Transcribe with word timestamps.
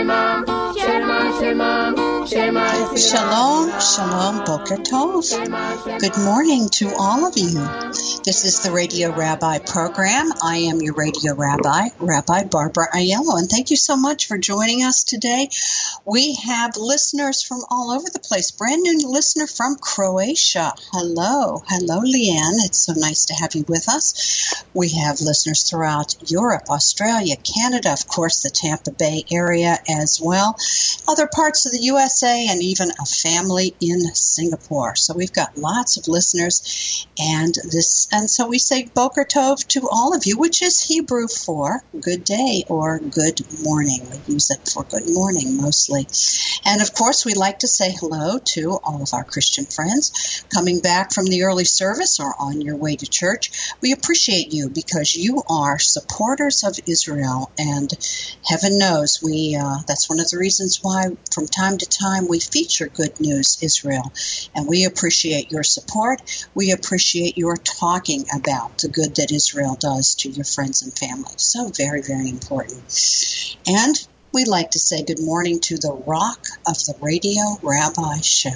Shema, 0.00 0.44
Shema, 0.78 1.38
Shema. 1.38 2.09
Shalom, 2.30 3.80
shalom, 3.80 4.44
boker 4.44 4.76
tov. 4.76 5.98
Good 5.98 6.16
morning 6.16 6.68
to 6.74 6.94
all 6.96 7.26
of 7.26 7.36
you. 7.36 7.58
This 8.22 8.44
is 8.44 8.62
the 8.62 8.70
Radio 8.70 9.10
Rabbi 9.10 9.58
program. 9.58 10.30
I 10.40 10.58
am 10.70 10.80
your 10.80 10.94
Radio 10.94 11.34
Rabbi, 11.34 11.88
Rabbi 11.98 12.44
Barbara 12.44 12.86
Aiello, 12.94 13.36
and 13.36 13.50
thank 13.50 13.70
you 13.70 13.76
so 13.76 13.96
much 13.96 14.28
for 14.28 14.38
joining 14.38 14.84
us 14.84 15.02
today. 15.02 15.48
We 16.06 16.36
have 16.36 16.76
listeners 16.76 17.42
from 17.42 17.62
all 17.68 17.90
over 17.90 18.08
the 18.12 18.20
place. 18.20 18.52
Brand 18.52 18.82
new 18.82 19.10
listener 19.10 19.48
from 19.48 19.74
Croatia. 19.74 20.72
Hello, 20.92 21.64
hello, 21.66 22.00
Leanne. 22.02 22.64
It's 22.64 22.84
so 22.84 22.92
nice 22.92 23.24
to 23.26 23.34
have 23.34 23.56
you 23.56 23.64
with 23.66 23.88
us. 23.88 24.54
We 24.72 24.90
have 24.90 25.20
listeners 25.20 25.68
throughout 25.68 26.30
Europe, 26.30 26.70
Australia, 26.70 27.34
Canada, 27.36 27.92
of 27.92 28.06
course, 28.06 28.44
the 28.44 28.50
Tampa 28.50 28.92
Bay 28.92 29.24
area 29.32 29.78
as 29.88 30.20
well, 30.22 30.56
other 31.08 31.26
parts 31.26 31.66
of 31.66 31.72
the 31.72 31.80
USA, 32.22 32.48
and 32.48 32.62
even 32.62 32.90
a 32.90 33.06
family 33.06 33.74
in 33.80 34.00
Singapore. 34.14 34.96
So 34.96 35.14
we've 35.14 35.32
got 35.32 35.56
lots 35.56 35.96
of 35.96 36.08
listeners, 36.08 37.06
and 37.18 37.54
this, 37.70 38.08
and 38.12 38.28
so 38.28 38.48
we 38.48 38.58
say 38.58 38.88
Boker 38.94 39.24
Tov 39.24 39.66
to 39.68 39.88
all 39.90 40.14
of 40.14 40.24
you, 40.26 40.38
which 40.38 40.62
is 40.62 40.80
Hebrew 40.80 41.28
for 41.28 41.82
good 42.00 42.24
day 42.24 42.64
or 42.68 42.98
good 42.98 43.40
morning. 43.62 44.08
We 44.10 44.34
use 44.34 44.50
it 44.50 44.68
for 44.72 44.84
good 44.84 45.04
morning 45.06 45.56
mostly. 45.56 46.06
And 46.64 46.82
of 46.82 46.94
course, 46.94 47.24
we 47.24 47.34
like 47.34 47.60
to 47.60 47.68
say 47.68 47.92
hello 47.98 48.38
to 48.54 48.78
all 48.84 49.02
of 49.02 49.10
our 49.12 49.24
Christian 49.24 49.66
friends 49.66 50.44
coming 50.54 50.80
back 50.80 51.12
from 51.12 51.26
the 51.26 51.42
early 51.44 51.64
service 51.64 52.20
or 52.20 52.34
on 52.38 52.60
your 52.60 52.76
way 52.76 52.96
to 52.96 53.06
church. 53.06 53.50
We 53.82 53.92
appreciate 53.92 54.52
you 54.52 54.70
because 54.70 55.14
you 55.14 55.42
are 55.48 55.78
supporters 55.78 56.64
of 56.64 56.78
Israel, 56.86 57.52
and 57.58 57.90
heaven 58.48 58.78
knows 58.78 59.20
we. 59.22 59.58
Uh, 59.60 59.78
that's 59.86 60.08
one 60.08 60.20
of 60.20 60.28
the 60.28 60.38
reasons 60.38 60.80
why, 60.82 61.06
from 61.32 61.46
time 61.46 61.78
to 61.78 61.86
time, 61.86 62.09
we 62.28 62.40
feature 62.40 62.88
Good 62.88 63.20
News 63.20 63.58
Israel, 63.62 64.12
and 64.54 64.68
we 64.68 64.84
appreciate 64.84 65.50
your 65.50 65.62
support. 65.62 66.20
We 66.54 66.72
appreciate 66.72 67.38
your 67.38 67.56
talking 67.56 68.24
about 68.34 68.78
the 68.78 68.88
good 68.88 69.16
that 69.16 69.32
Israel 69.32 69.76
does 69.78 70.14
to 70.16 70.30
your 70.30 70.44
friends 70.44 70.82
and 70.82 70.96
family. 70.96 71.34
So 71.36 71.68
very, 71.68 72.02
very 72.02 72.28
important. 72.28 72.82
And 73.66 73.94
we'd 74.32 74.48
like 74.48 74.72
to 74.72 74.78
say 74.78 75.02
good 75.02 75.20
morning 75.20 75.60
to 75.60 75.76
the 75.76 75.92
rock 76.06 76.44
of 76.66 76.76
the 76.84 76.94
Radio 77.00 77.42
Rabbi 77.62 78.20
Show. 78.20 78.50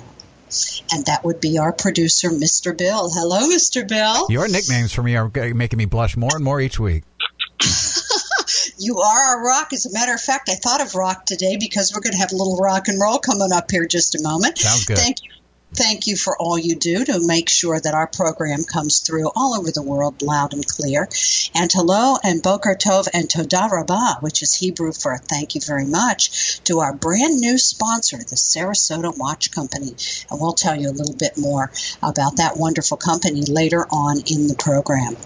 And 0.92 1.06
that 1.06 1.24
would 1.24 1.40
be 1.40 1.58
our 1.58 1.72
producer, 1.72 2.30
Mr. 2.30 2.76
Bill. 2.76 3.10
Hello, 3.10 3.48
Mr. 3.48 3.86
Bill. 3.88 4.26
Your 4.30 4.46
nicknames 4.46 4.92
for 4.92 5.02
me 5.02 5.16
are 5.16 5.30
making 5.54 5.78
me 5.78 5.84
blush 5.84 6.16
more 6.16 6.30
and 6.34 6.44
more 6.44 6.60
each 6.60 6.78
week. 6.78 7.02
you 8.78 8.98
are 8.98 9.40
a 9.40 9.44
rock. 9.44 9.72
As 9.72 9.86
a 9.86 9.92
matter 9.92 10.14
of 10.14 10.20
fact, 10.20 10.48
I 10.48 10.54
thought 10.54 10.80
of 10.80 10.94
rock 10.94 11.26
today 11.26 11.56
because 11.58 11.92
we're 11.94 12.02
going 12.02 12.14
to 12.14 12.20
have 12.20 12.32
a 12.32 12.36
little 12.36 12.56
rock 12.56 12.88
and 12.88 13.00
roll 13.00 13.18
coming 13.18 13.52
up 13.52 13.70
here 13.70 13.86
just 13.86 14.14
a 14.14 14.22
moment. 14.22 14.58
Sounds 14.58 14.84
good. 14.84 14.98
Thank 14.98 15.22
you 15.22 15.30
Thank 15.76 16.06
you 16.06 16.16
for 16.16 16.36
all 16.38 16.56
you 16.56 16.76
do 16.76 17.04
to 17.04 17.26
make 17.26 17.48
sure 17.48 17.80
that 17.80 17.94
our 17.94 18.06
program 18.06 18.60
comes 18.62 19.00
through 19.00 19.28
all 19.34 19.56
over 19.58 19.72
the 19.72 19.82
world 19.82 20.22
loud 20.22 20.52
and 20.52 20.64
clear. 20.64 21.08
And 21.52 21.70
hello 21.72 22.14
and 22.22 22.40
Boker 22.40 22.76
Tov 22.80 23.08
and 23.12 23.28
Toda 23.28 23.68
Rabbah, 23.72 24.20
which 24.20 24.40
is 24.42 24.54
Hebrew 24.54 24.92
for 24.92 25.18
thank 25.18 25.56
you 25.56 25.60
very 25.66 25.86
much, 25.86 26.62
to 26.64 26.78
our 26.78 26.94
brand 26.94 27.40
new 27.40 27.58
sponsor, 27.58 28.18
the 28.18 28.36
Sarasota 28.36 29.18
Watch 29.18 29.50
Company. 29.50 29.96
And 30.30 30.40
we'll 30.40 30.52
tell 30.52 30.80
you 30.80 30.90
a 30.90 30.94
little 30.94 31.16
bit 31.16 31.32
more 31.38 31.72
about 32.04 32.36
that 32.36 32.56
wonderful 32.56 32.96
company 32.96 33.42
later 33.48 33.84
on 33.90 34.18
in 34.18 34.46
the 34.46 34.56
program. 34.56 35.16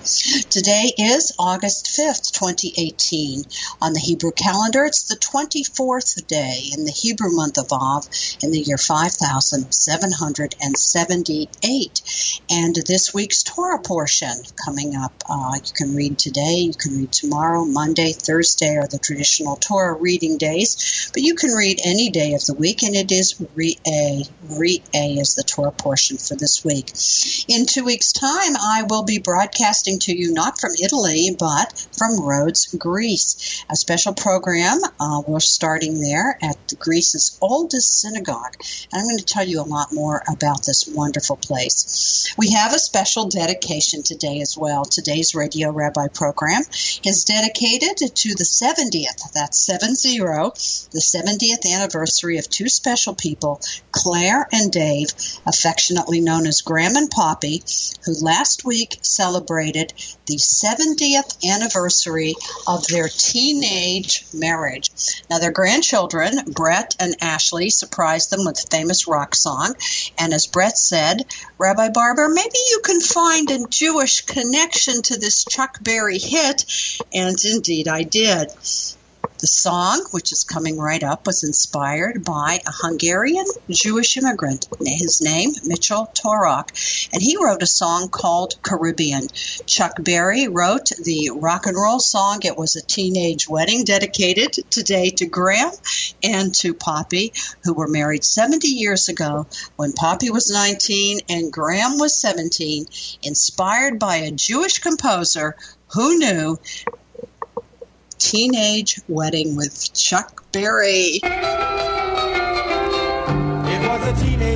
Today 0.49 0.93
is 0.97 1.35
August 1.39 1.95
5th, 1.99 2.33
2018. 2.33 3.43
On 3.83 3.93
the 3.93 4.01
Hebrew 4.01 4.33
calendar, 4.33 4.87
it's 4.87 5.05
the 5.05 5.17
24th 5.17 6.27
day 6.27 6.71
in 6.73 6.87
the 6.87 6.93
Hebrew 6.93 7.37
month 7.37 7.59
of 7.59 7.67
Av 7.71 8.05
in 8.43 8.51
the 8.51 8.61
year 8.61 8.79
5700. 8.79 10.38
178. 10.43 12.41
And 12.51 12.75
this 12.87 13.13
week's 13.13 13.43
Torah 13.43 13.81
portion 13.81 14.31
coming 14.65 14.95
up, 14.97 15.13
uh, 15.29 15.53
you 15.55 15.73
can 15.75 15.95
read 15.95 16.19
today, 16.19 16.59
you 16.59 16.75
can 16.75 16.97
read 16.97 17.13
tomorrow, 17.13 17.65
Monday, 17.65 18.13
Thursday 18.13 18.77
are 18.77 18.87
the 18.87 18.99
traditional 18.99 19.57
Torah 19.57 19.95
reading 19.95 20.39
days, 20.39 21.11
but 21.13 21.23
you 21.23 21.35
can 21.35 21.51
read 21.51 21.81
any 21.85 22.11
day 22.11 22.35
of 22.35 22.45
the 22.45 22.55
week, 22.55 22.83
and 22.83 22.95
it 22.95 23.11
is 23.13 23.43
Re-A. 23.55 24.25
Re-A 24.51 25.15
is 25.15 25.35
the 25.35 25.45
Torah 25.45 25.73
portion 25.73 26.19
for 26.19 26.37
this 26.37 26.65
week. 26.65 26.93
In 27.49 27.67
two 27.67 27.85
weeks' 27.85 28.13
time, 28.13 28.57
I 28.57 28.85
will 28.89 29.05
be 29.05 29.19
broadcasting 29.19 29.99
to 30.01 30.17
you 30.17 30.33
not 30.33 30.61
from 30.61 30.73
Italy, 30.83 31.35
but 31.39 31.87
from 31.97 32.21
Rhodes, 32.21 32.67
Greece. 32.75 33.65
A 33.71 33.77
special 33.77 34.15
program, 34.15 34.81
uh, 35.01 35.23
we're 35.27 35.41
starting 35.41 36.01
there 36.01 36.39
at 36.43 36.57
Greece's 36.79 37.39
oldest 37.41 38.01
synagogue. 38.01 38.57
And 38.93 39.01
I'm 39.01 39.07
going 39.07 39.19
to 39.19 39.25
tell 39.25 39.47
you 39.47 39.61
a 39.61 39.63
lot 39.63 39.93
more 39.93 40.23
about 40.31 40.65
this 40.65 40.87
wonderful 40.87 41.37
place. 41.37 42.35
We 42.37 42.53
have 42.53 42.75
a 42.75 42.79
special 42.79 43.29
dedication 43.29 44.03
today 44.03 44.41
as 44.41 44.57
well. 44.57 44.85
Today's 44.85 45.35
Radio 45.35 45.71
Rabbi 45.71 46.09
program 46.09 46.63
is 47.05 47.25
dedicated 47.25 47.97
to 48.15 48.35
the 48.35 48.45
70th, 48.45 49.33
that's 49.33 49.59
70, 49.59 50.19
the 50.19 51.01
70th 51.01 51.75
anniversary 51.75 52.39
of 52.39 52.49
two 52.49 52.69
special 52.69 53.15
people, 53.15 53.61
Claire 53.93 54.47
and 54.53 54.71
Dave, 54.71 55.09
affectionately 55.47 56.21
known 56.21 56.47
as 56.47 56.63
Graham 56.63 56.97
and 56.97 57.11
Poppy, 57.11 57.63
who 58.05 58.15
last 58.23 58.65
week 58.65 58.99
celebrated 59.03 59.93
the 60.27 60.37
70th 60.37 61.51
anniversary 61.51 62.35
of 62.67 62.87
their 62.87 63.09
teenage 63.09 64.25
marriage. 64.33 64.91
Now, 65.31 65.39
their 65.39 65.53
grandchildren, 65.53 66.53
Brett 66.53 66.97
and 67.01 67.17
Ashley, 67.21 67.71
surprised 67.71 68.31
them 68.31 68.45
with 68.45 68.65
a 68.65 68.67
famous 68.69 69.07
rock 69.09 69.35
song, 69.35 69.75
and 70.19 70.33
as 70.35 70.47
Brett 70.47 70.77
said, 70.77 71.25
Rabbi 71.59 71.91
Barbara, 71.91 72.29
maybe 72.29 72.59
you 72.71 72.81
can 72.85 73.01
find 73.01 73.51
a 73.51 73.67
Jewish 73.69 74.23
connection 74.23 75.03
to 75.03 75.19
this 75.19 75.45
Chuck 75.45 75.79
Berry 75.83 76.19
hit. 76.19 76.65
And 77.13 77.37
indeed, 77.45 77.89
I 77.89 78.03
did. 78.03 78.51
The 79.41 79.47
song, 79.47 80.05
which 80.11 80.33
is 80.33 80.43
coming 80.43 80.79
right 80.79 81.03
up, 81.05 81.25
was 81.25 81.45
inspired 81.45 82.25
by 82.25 82.61
a 82.67 82.73
Hungarian 82.73 83.47
Jewish 83.71 84.17
immigrant. 84.17 84.67
His 84.85 85.21
name, 85.21 85.53
Mitchell 85.63 86.11
Torok, 86.13 86.71
and 87.13 87.23
he 87.23 87.37
wrote 87.37 87.63
a 87.63 87.67
song 87.67 88.09
called 88.09 88.61
Caribbean. 88.65 89.29
Chuck 89.65 90.03
Berry 90.03 90.49
wrote 90.49 90.91
the 91.05 91.31
rock 91.37 91.67
and 91.67 91.77
roll 91.77 92.01
song. 92.01 92.41
It 92.43 92.57
was 92.57 92.75
a 92.75 92.83
teenage 92.83 93.49
wedding 93.49 93.85
dedicated 93.85 94.55
today 94.71 95.11
to 95.11 95.27
Graham 95.27 95.71
and 96.21 96.53
to 96.57 96.75
Poppy, 96.75 97.33
who 97.63 97.75
were 97.75 97.87
married 97.87 98.25
70 98.25 98.67
years 98.67 99.09
ago 99.09 99.47
when 99.77 99.93
Poppy 99.93 100.31
was 100.31 100.51
19 100.51 101.21
and 101.29 101.53
Graham 101.53 101.99
was 101.99 102.21
17, 102.21 102.87
inspired 103.23 104.01
by 104.01 104.17
a 104.17 104.33
Jewish 104.33 104.81
composer 104.81 105.55
who 105.95 106.19
knew 106.19 106.59
Teenage 108.19 109.01
Wedding 109.09 109.57
with 109.57 109.93
Chuck 109.95 110.45
Berry. 110.53 111.21
It 111.23 111.23
was 113.89 114.07
a 114.07 114.25
teenage 114.25 114.48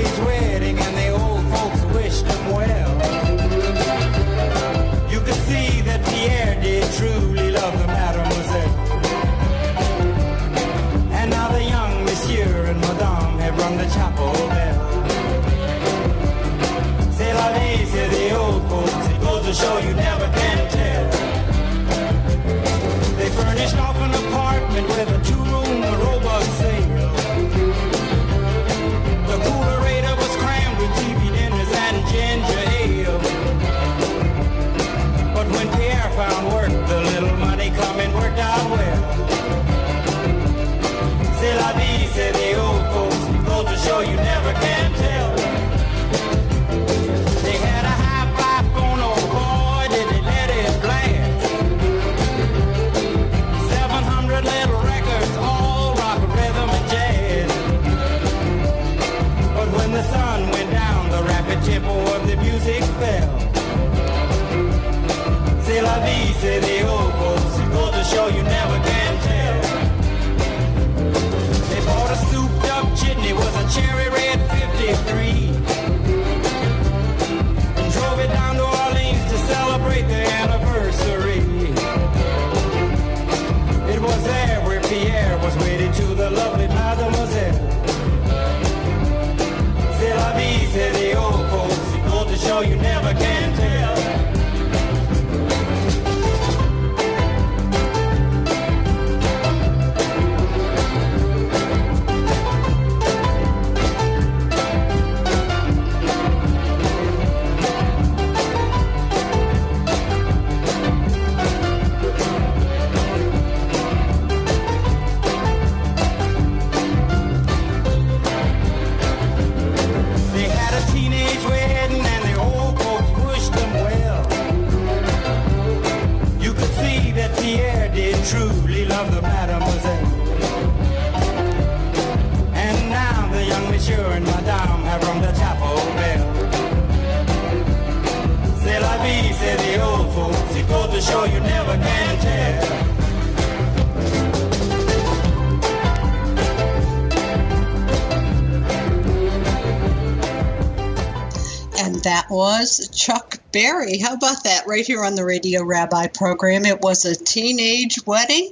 that 152.04 152.26
was 152.30 152.90
Chuck 152.94 153.41
Berry. 153.52 153.98
How 153.98 154.14
about 154.14 154.44
that? 154.44 154.66
Right 154.66 154.86
here 154.86 155.04
on 155.04 155.14
the 155.14 155.26
Radio 155.26 155.62
Rabbi 155.62 156.06
program. 156.06 156.64
It 156.64 156.80
was 156.80 157.04
a 157.04 157.14
teenage 157.14 157.98
wedding 158.06 158.50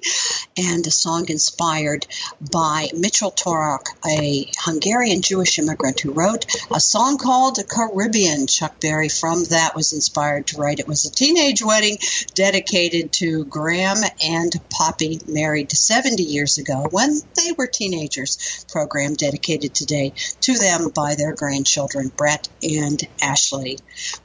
and 0.58 0.86
a 0.86 0.90
song 0.90 1.30
inspired 1.30 2.06
by 2.52 2.90
Mitchell 2.94 3.30
Torok, 3.30 3.86
a 4.06 4.50
Hungarian 4.58 5.22
Jewish 5.22 5.58
immigrant 5.58 6.00
who 6.00 6.12
wrote 6.12 6.44
a 6.70 6.80
song 6.80 7.16
called 7.16 7.58
Caribbean. 7.66 8.46
Chuck 8.46 8.78
Berry 8.78 9.08
from 9.08 9.44
that 9.44 9.74
was 9.74 9.94
inspired 9.94 10.48
to 10.48 10.58
write. 10.58 10.80
It 10.80 10.88
was 10.88 11.06
a 11.06 11.10
teenage 11.10 11.64
wedding 11.64 11.96
dedicated 12.34 13.10
to 13.14 13.46
Graham 13.46 13.98
and 14.22 14.52
Poppy, 14.68 15.18
married 15.26 15.72
70 15.72 16.22
years 16.24 16.58
ago 16.58 16.86
when 16.90 17.18
they 17.36 17.52
were 17.56 17.66
teenagers. 17.66 18.66
Program 18.70 19.14
dedicated 19.14 19.74
today 19.74 20.12
to 20.42 20.58
them 20.58 20.90
by 20.90 21.14
their 21.14 21.34
grandchildren, 21.34 22.12
Brett 22.14 22.50
and 22.62 23.00
Ashley. 23.22 23.78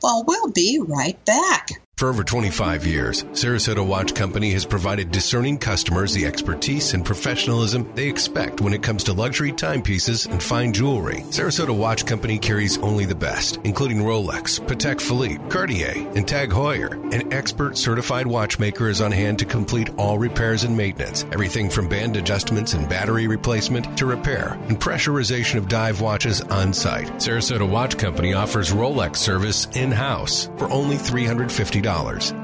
Well, 0.03 0.25
we'll 0.27 0.51
be 0.51 0.64
right 0.87 1.23
back. 1.25 1.84
For 1.97 2.09
over 2.09 2.25
25 2.25 2.85
years, 2.85 3.23
Sarasota 3.31 3.85
Watch 3.85 4.13
Company 4.13 4.51
has 4.51 4.65
provided 4.65 5.11
discerning 5.11 5.57
customers 5.57 6.13
the 6.13 6.25
expertise 6.25 6.93
and 6.93 7.05
professionalism 7.05 7.89
they 7.95 8.09
expect 8.09 8.59
when 8.59 8.73
it 8.73 8.83
comes 8.83 9.05
to 9.05 9.13
luxury 9.13 9.53
timepieces 9.53 10.25
and 10.25 10.43
fine 10.43 10.73
jewelry. 10.73 11.21
Sarasota 11.29 11.73
Watch 11.73 12.05
Company 12.05 12.37
carries 12.37 12.77
only 12.79 13.05
the 13.05 13.15
best, 13.15 13.59
including 13.63 13.99
Rolex, 13.99 14.59
Patek 14.59 14.99
Philippe, 14.99 15.47
Cartier, 15.47 15.93
and 16.17 16.27
Tag 16.27 16.49
Heuer. 16.49 16.91
An 17.13 17.31
expert 17.31 17.77
certified 17.77 18.27
watchmaker 18.27 18.89
is 18.89 18.99
on 18.99 19.13
hand 19.13 19.39
to 19.39 19.45
complete 19.45 19.89
all 19.97 20.17
repairs 20.17 20.65
and 20.65 20.75
maintenance, 20.75 21.23
everything 21.31 21.69
from 21.69 21.87
band 21.87 22.17
adjustments 22.17 22.73
and 22.73 22.89
battery 22.89 23.27
replacement 23.27 23.97
to 23.97 24.05
repair 24.05 24.59
and 24.67 24.81
pressurization 24.81 25.55
of 25.55 25.69
dive 25.69 26.01
watches 26.01 26.41
on 26.41 26.73
site. 26.73 27.07
Sarasota 27.19 27.65
Watch 27.65 27.97
Company 27.97 28.33
offers 28.33 28.73
Rolex 28.73 29.15
service 29.15 29.69
in-house 29.77 30.49
for 30.57 30.69
only 30.69 30.97
$350 30.97 31.84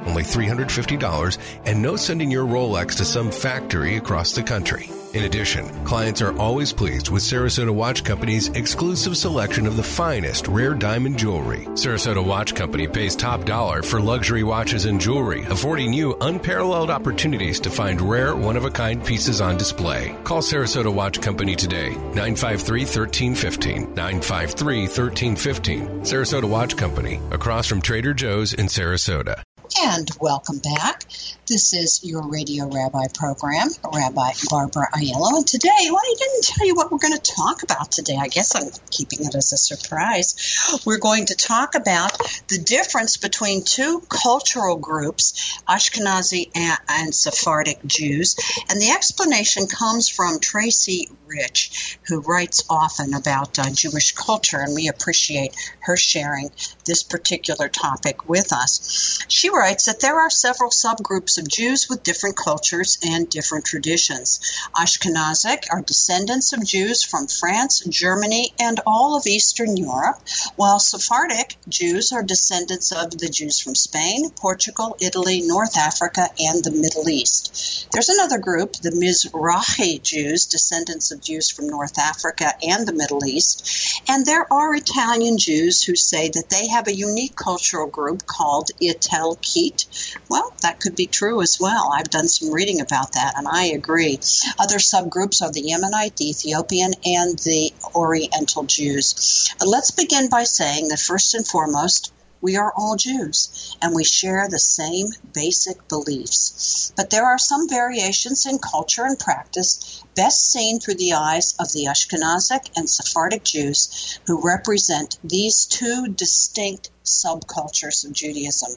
only 0.05 0.23
$350, 0.23 1.37
and 1.65 1.81
no 1.81 1.95
sending 1.95 2.29
your 2.29 2.45
Rolex 2.45 2.97
to 2.97 3.05
some 3.05 3.31
factory 3.31 3.97
across 3.97 4.33
the 4.33 4.43
country. 4.43 4.89
In 5.13 5.25
addition, 5.25 5.67
clients 5.83 6.21
are 6.21 6.37
always 6.39 6.71
pleased 6.71 7.09
with 7.09 7.21
Sarasota 7.21 7.73
Watch 7.73 8.05
Company's 8.05 8.47
exclusive 8.49 9.17
selection 9.17 9.67
of 9.67 9.75
the 9.75 9.83
finest 9.83 10.47
rare 10.47 10.73
diamond 10.73 11.19
jewelry. 11.19 11.65
Sarasota 11.71 12.25
Watch 12.25 12.55
Company 12.55 12.87
pays 12.87 13.13
top 13.13 13.43
dollar 13.43 13.83
for 13.83 13.99
luxury 13.99 14.43
watches 14.43 14.85
and 14.85 15.01
jewelry, 15.01 15.43
affording 15.49 15.91
you 15.91 16.15
unparalleled 16.21 16.89
opportunities 16.89 17.59
to 17.59 17.69
find 17.69 17.99
rare, 17.99 18.37
one 18.37 18.55
of 18.55 18.63
a 18.63 18.71
kind 18.71 19.05
pieces 19.05 19.41
on 19.41 19.57
display. 19.57 20.15
Call 20.23 20.41
Sarasota 20.41 20.93
Watch 20.93 21.19
Company 21.19 21.57
today, 21.57 21.89
953 21.89 22.81
1315. 22.81 23.93
953 23.93 24.81
1315. 24.83 25.87
Sarasota 26.03 26.45
Watch 26.45 26.77
Company, 26.77 27.19
across 27.31 27.67
from 27.67 27.81
Trader 27.81 28.13
Joe's 28.13 28.53
in 28.53 28.67
Sarasota. 28.67 29.43
And 29.83 30.09
welcome 30.21 30.59
back. 30.59 31.03
This 31.47 31.73
is 31.73 32.01
your 32.03 32.29
Radio 32.29 32.67
Rabbi 32.67 33.07
program, 33.15 33.67
Rabbi 33.83 34.31
Barbara 34.47 34.87
Aiello. 34.93 35.37
And 35.37 35.47
today, 35.47 35.87
well, 35.89 35.97
I 35.97 36.15
didn't 36.17 36.43
tell 36.43 36.67
you 36.67 36.75
what 36.75 36.91
we're 36.91 36.99
going 36.99 37.17
to 37.17 37.33
talk 37.35 37.63
about 37.63 37.91
today. 37.91 38.15
I 38.15 38.27
guess 38.27 38.55
I'm 38.55 38.69
keeping 38.91 39.25
it 39.25 39.33
as 39.33 39.51
a 39.51 39.57
surprise. 39.57 40.79
We're 40.85 40.99
going 40.99 41.25
to 41.25 41.35
talk 41.35 41.73
about 41.73 42.15
the 42.47 42.59
difference 42.59 43.17
between 43.17 43.63
two 43.63 44.03
cultural 44.07 44.77
groups, 44.77 45.59
Ashkenazi 45.67 46.51
and, 46.53 46.77
and 46.87 47.15
Sephardic 47.15 47.83
Jews. 47.87 48.35
And 48.69 48.79
the 48.79 48.91
explanation 48.91 49.65
comes 49.65 50.09
from 50.09 50.39
Tracy 50.39 51.09
Rich, 51.25 51.97
who 52.07 52.21
writes 52.21 52.63
often 52.69 53.15
about 53.15 53.57
uh, 53.57 53.71
Jewish 53.71 54.11
culture, 54.11 54.59
and 54.59 54.75
we 54.75 54.89
appreciate 54.89 55.55
her 55.81 55.97
sharing 55.97 56.51
this 56.85 57.01
particular 57.03 57.67
topic 57.67 58.29
with 58.29 58.53
us. 58.53 59.25
She 59.27 59.49
writes 59.49 59.85
that 59.85 60.01
there 60.01 60.19
are 60.19 60.29
several 60.29 60.69
subgroups 60.69 61.30
of 61.37 61.47
Jews 61.47 61.87
with 61.89 62.03
different 62.03 62.35
cultures 62.35 62.97
and 63.03 63.29
different 63.29 63.65
traditions. 63.65 64.39
Ashkenazic 64.75 65.65
are 65.71 65.81
descendants 65.81 66.53
of 66.53 66.65
Jews 66.65 67.03
from 67.03 67.27
France, 67.27 67.81
Germany, 67.87 68.53
and 68.59 68.79
all 68.85 69.15
of 69.15 69.27
Eastern 69.27 69.77
Europe, 69.77 70.19
while 70.55 70.79
Sephardic 70.79 71.55
Jews 71.69 72.11
are 72.11 72.23
descendants 72.23 72.91
of 72.91 73.11
the 73.17 73.29
Jews 73.29 73.59
from 73.59 73.75
Spain, 73.75 74.29
Portugal, 74.31 74.97
Italy, 74.99 75.41
North 75.41 75.77
Africa, 75.77 76.27
and 76.39 76.63
the 76.63 76.71
Middle 76.71 77.07
East. 77.09 77.87
There's 77.91 78.09
another 78.09 78.39
group, 78.39 78.73
the 78.73 78.91
Mizrahi 78.91 80.01
Jews, 80.01 80.45
descendants 80.45 81.11
of 81.11 81.21
Jews 81.21 81.49
from 81.49 81.67
North 81.67 81.99
Africa 81.99 82.53
and 82.61 82.87
the 82.87 82.93
Middle 82.93 83.25
East, 83.25 84.01
and 84.07 84.25
there 84.25 84.51
are 84.51 84.73
Italian 84.75 85.37
Jews 85.37 85.83
who 85.83 85.95
say 85.95 86.29
that 86.29 86.49
they 86.49 86.67
have 86.67 86.87
a 86.87 86.95
unique 86.95 87.35
cultural 87.35 87.87
group 87.87 88.25
called 88.25 88.71
Itelkit. 88.81 89.85
Well, 90.29 90.53
that 90.61 90.79
could 90.79 90.95
be 90.95 91.07
true 91.07 91.20
as 91.21 91.59
well. 91.59 91.91
I've 91.93 92.09
done 92.09 92.27
some 92.27 92.51
reading 92.51 92.81
about 92.81 93.13
that, 93.13 93.37
and 93.37 93.47
I 93.47 93.65
agree. 93.65 94.19
Other 94.57 94.77
subgroups 94.77 95.43
are 95.43 95.51
the 95.51 95.61
Yemenite, 95.61 96.15
the 96.15 96.31
Ethiopian, 96.31 96.93
and 97.05 97.37
the 97.37 97.71
Oriental 97.93 98.63
Jews. 98.63 99.53
Uh, 99.61 99.65
let's 99.67 99.91
begin 99.91 100.29
by 100.29 100.45
saying 100.45 100.87
that 100.87 100.99
first 100.99 101.35
and 101.35 101.47
foremost, 101.47 102.11
we 102.41 102.57
are 102.57 102.73
all 102.75 102.95
Jews 102.95 103.77
and 103.83 103.93
we 103.93 104.03
share 104.03 104.47
the 104.49 104.57
same 104.57 105.09
basic 105.31 105.87
beliefs. 105.87 106.91
But 106.95 107.11
there 107.11 107.25
are 107.25 107.37
some 107.37 107.69
variations 107.69 108.47
in 108.47 108.57
culture 108.57 109.05
and 109.05 109.19
practice 109.19 110.03
best 110.15 110.51
seen 110.51 110.79
through 110.79 110.95
the 110.95 111.13
eyes 111.13 111.53
of 111.59 111.71
the 111.71 111.85
Ashkenazic 111.85 112.71
and 112.75 112.89
Sephardic 112.89 113.43
Jews 113.43 114.19
who 114.25 114.41
represent 114.43 115.19
these 115.23 115.65
two 115.65 116.07
distinct 116.07 116.89
subcultures 117.05 118.05
of 118.05 118.13
Judaism. 118.13 118.71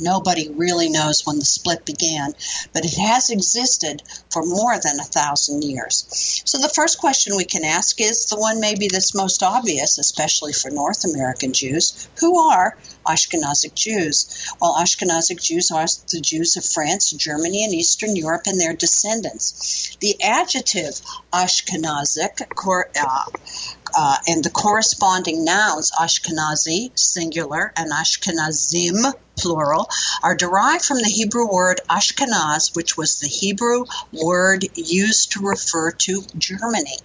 Nobody 0.00 0.48
really 0.48 0.88
knows 0.88 1.26
when 1.26 1.38
the 1.38 1.44
split 1.44 1.84
began, 1.84 2.32
but 2.72 2.84
it 2.84 2.94
has 2.94 3.30
existed 3.30 4.02
for 4.30 4.44
more 4.44 4.78
than 4.78 4.98
a 4.98 5.04
thousand 5.04 5.62
years. 5.62 6.42
So 6.44 6.58
the 6.58 6.68
first 6.68 6.98
question 6.98 7.36
we 7.36 7.44
can 7.44 7.64
ask 7.64 8.00
is 8.00 8.26
the 8.26 8.38
one 8.38 8.60
maybe 8.60 8.88
that's 8.88 9.14
most 9.14 9.42
obvious, 9.42 9.98
especially 9.98 10.52
for 10.52 10.70
North 10.70 11.04
American 11.04 11.52
Jews. 11.52 12.08
Who 12.20 12.38
are 12.38 12.76
Ashkenazic 13.06 13.74
Jews? 13.74 14.52
Well, 14.60 14.76
Ashkenazic 14.76 15.42
Jews 15.42 15.70
are 15.70 15.86
the 16.10 16.20
Jews 16.20 16.56
of 16.56 16.64
France, 16.64 17.10
Germany, 17.10 17.64
and 17.64 17.74
Eastern 17.74 18.16
Europe 18.16 18.42
and 18.46 18.60
their 18.60 18.74
descendants. 18.74 19.96
The 20.00 20.22
adjective 20.22 21.00
Ashkenazic 21.32 22.42
uh, 22.42 23.24
uh, 23.94 24.16
and 24.26 24.42
the 24.42 24.50
corresponding 24.50 25.44
nouns 25.44 25.90
Ashkenazi, 25.92 26.90
singular, 26.98 27.72
and 27.76 27.90
Ashkenazim, 27.90 29.12
plural, 29.36 29.88
are 30.22 30.36
derived 30.36 30.84
from 30.84 30.98
the 30.98 31.08
Hebrew 31.08 31.50
word 31.50 31.80
Ashkenaz, 31.88 32.74
which 32.74 32.96
was 32.96 33.18
the 33.18 33.28
Hebrew 33.28 33.84
word 34.12 34.66
used 34.74 35.32
to 35.32 35.40
refer 35.40 35.92
to 35.92 36.22
Germany. 36.36 36.98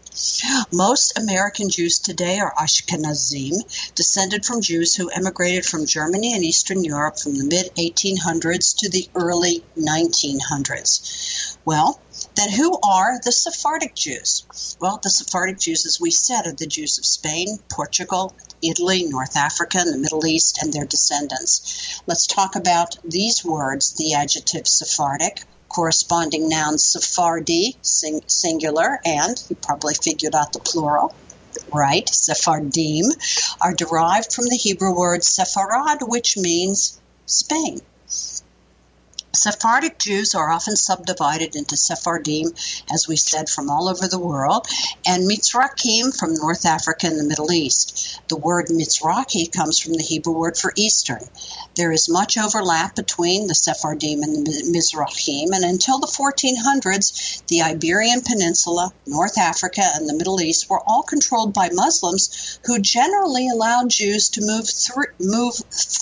Most 0.74 1.18
American 1.18 1.70
Jews 1.70 2.00
today 2.00 2.40
are 2.40 2.54
Ashkenazim, 2.58 3.54
descended 3.96 4.46
from 4.46 4.62
Jews 4.62 4.96
who 4.96 5.10
emigrated 5.10 5.66
from 5.66 5.86
Germany 5.86 6.34
and 6.34 6.44
Eastern 6.44 6.84
Europe 6.84 7.20
from 7.20 7.36
the 7.36 7.46
mid 7.46 7.74
1800s 7.76 8.78
to 8.78 8.90
the 8.90 9.08
early 9.16 9.64
1900s. 9.78 11.58
Well, 11.66 12.00
then 12.38 12.52
who 12.52 12.80
are 12.84 13.20
the 13.24 13.32
Sephardic 13.32 13.96
Jews? 13.96 14.78
Well, 14.80 15.00
the 15.02 15.10
Sephardic 15.10 15.60
Jews, 15.60 15.86
as 15.86 16.00
we 16.00 16.12
said, 16.12 16.46
are 16.46 16.54
the 16.54 16.68
Jews 16.68 17.00
of 17.00 17.06
Spain, 17.06 17.58
Portugal, 17.72 18.36
Italy, 18.62 19.06
North 19.06 19.36
Africa, 19.36 19.80
and 19.80 19.92
the 19.92 19.98
Middle 19.98 20.26
East, 20.26 20.60
and 20.62 20.72
their 20.72 20.86
descendants. 20.86 22.02
Let's 22.06 22.28
talk 22.28 22.56
about 22.56 22.98
these 23.04 23.44
words 23.44 23.94
the 23.94 24.14
adjective 24.14 24.68
Sephardic, 24.68 25.44
corresponding 25.68 26.48
noun 26.48 26.78
Sephardi, 26.78 27.76
sing, 27.82 28.22
singular, 28.28 29.00
and 29.04 29.44
you 29.50 29.56
probably 29.56 29.96
figured 29.96 30.36
out 30.36 30.54
the 30.54 30.60
plural, 30.60 31.16
right? 31.74 32.08
Sephardim, 32.08 33.12
are 33.62 33.74
derived 33.74 34.32
from 34.32 34.46
the 34.46 34.58
Hebrew 34.58 34.96
word 34.96 35.22
Sepharad, 35.22 36.08
which 36.08 36.38
means 36.38 37.00
Spain. 37.26 37.82
Sephardic 39.38 40.00
Jews 40.00 40.34
are 40.34 40.52
often 40.52 40.76
subdivided 40.76 41.56
into 41.56 41.78
Sephardim, 41.78 42.56
as 42.92 43.08
we 43.08 43.18
said, 43.18 43.48
from 43.50 43.70
all 43.70 43.88
over 43.88 44.08
the 44.08 44.18
world, 44.18 44.66
and 45.06 45.30
Mizrahim 45.30 46.12
from 46.12 46.34
North 46.34 46.66
Africa 46.66 47.06
and 47.06 47.20
the 47.20 47.24
Middle 47.24 47.52
East. 47.52 48.20
The 48.30 48.36
word 48.36 48.70
Mizrahi 48.70 49.52
comes 49.52 49.80
from 49.80 49.94
the 49.94 50.02
Hebrew 50.02 50.34
word 50.34 50.58
for 50.58 50.74
Eastern. 50.76 51.20
There 51.76 51.92
is 51.92 52.10
much 52.10 52.36
overlap 52.36 52.96
between 52.96 53.46
the 53.46 53.54
Sephardim 53.54 54.24
and 54.24 54.48
the 54.48 54.64
Mizrahim, 54.72 55.54
and 55.54 55.64
until 55.64 56.00
the 56.00 56.08
1400s, 56.08 57.46
the 57.46 57.62
Iberian 57.62 58.22
Peninsula, 58.22 58.92
North 59.06 59.38
Africa, 59.38 59.84
and 59.94 60.10
the 60.10 60.16
Middle 60.16 60.42
East 60.42 60.68
were 60.68 60.82
all 60.82 61.04
controlled 61.04 61.54
by 61.54 61.70
Muslims 61.72 62.60
who 62.66 62.80
generally 62.80 63.48
allowed 63.50 63.92
Jews 63.92 64.30
to 64.30 64.42
move, 64.42 64.68
thr- 64.68 65.14
move 65.20 65.54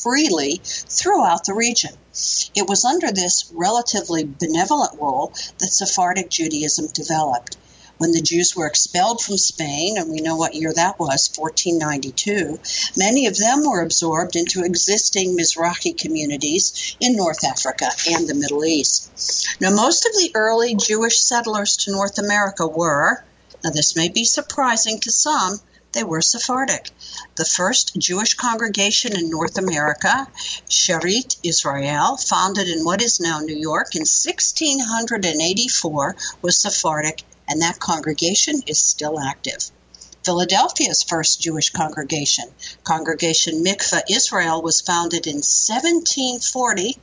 freely 0.01 0.61
throughout 0.63 1.43
the 1.43 1.53
region. 1.53 1.91
It 2.55 2.69
was 2.69 2.85
under 2.85 3.11
this 3.11 3.43
relatively 3.51 4.23
benevolent 4.23 4.93
rule 5.01 5.33
that 5.57 5.73
Sephardic 5.73 6.29
Judaism 6.29 6.87
developed. 6.93 7.57
When 7.97 8.13
the 8.13 8.21
Jews 8.21 8.55
were 8.55 8.67
expelled 8.67 9.21
from 9.21 9.37
Spain, 9.37 9.97
and 9.97 10.09
we 10.09 10.21
know 10.21 10.37
what 10.37 10.55
year 10.55 10.71
that 10.71 10.97
was, 10.97 11.29
1492, 11.35 12.57
many 12.95 13.27
of 13.27 13.37
them 13.37 13.65
were 13.65 13.81
absorbed 13.81 14.37
into 14.37 14.63
existing 14.63 15.35
Mizrahi 15.35 15.97
communities 15.97 16.95
in 17.01 17.17
North 17.17 17.43
Africa 17.43 17.89
and 18.09 18.27
the 18.27 18.33
Middle 18.33 18.63
East. 18.63 19.47
Now, 19.59 19.71
most 19.71 20.05
of 20.05 20.13
the 20.13 20.31
early 20.35 20.75
Jewish 20.75 21.19
settlers 21.19 21.75
to 21.77 21.91
North 21.91 22.17
America 22.17 22.65
were, 22.65 23.25
now 23.61 23.71
this 23.71 23.97
may 23.97 24.07
be 24.07 24.23
surprising 24.23 24.99
to 25.01 25.11
some, 25.11 25.59
they 25.91 26.03
were 26.03 26.21
Sephardic. 26.21 26.91
The 27.35 27.45
first 27.45 27.95
Jewish 27.97 28.33
congregation 28.33 29.17
in 29.17 29.29
North 29.29 29.57
America, 29.57 30.27
Shearith 30.69 31.37
Israel, 31.43 32.17
founded 32.17 32.67
in 32.67 32.83
what 32.83 33.01
is 33.01 33.19
now 33.19 33.39
New 33.39 33.55
York 33.55 33.95
in 33.95 34.01
1684, 34.01 36.15
was 36.41 36.57
Sephardic, 36.57 37.23
and 37.47 37.61
that 37.61 37.79
congregation 37.79 38.61
is 38.67 38.83
still 38.83 39.19
active. 39.19 39.71
Philadelphia's 40.23 41.03
first 41.03 41.39
Jewish 41.39 41.69
congregation, 41.69 42.45
Congregation 42.83 43.63
Mikveh 43.63 44.01
Israel, 44.09 44.61
was 44.61 44.81
founded 44.81 45.27
in 45.27 45.35
1740 45.35 46.97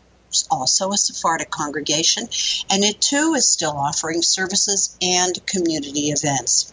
also 0.50 0.92
a 0.92 0.96
Sephardic 0.96 1.50
congregation, 1.50 2.28
and 2.70 2.84
it 2.84 3.00
too 3.00 3.34
is 3.34 3.48
still 3.48 3.76
offering 3.76 4.22
services 4.22 4.96
and 5.02 5.44
community 5.46 6.10
events. 6.10 6.72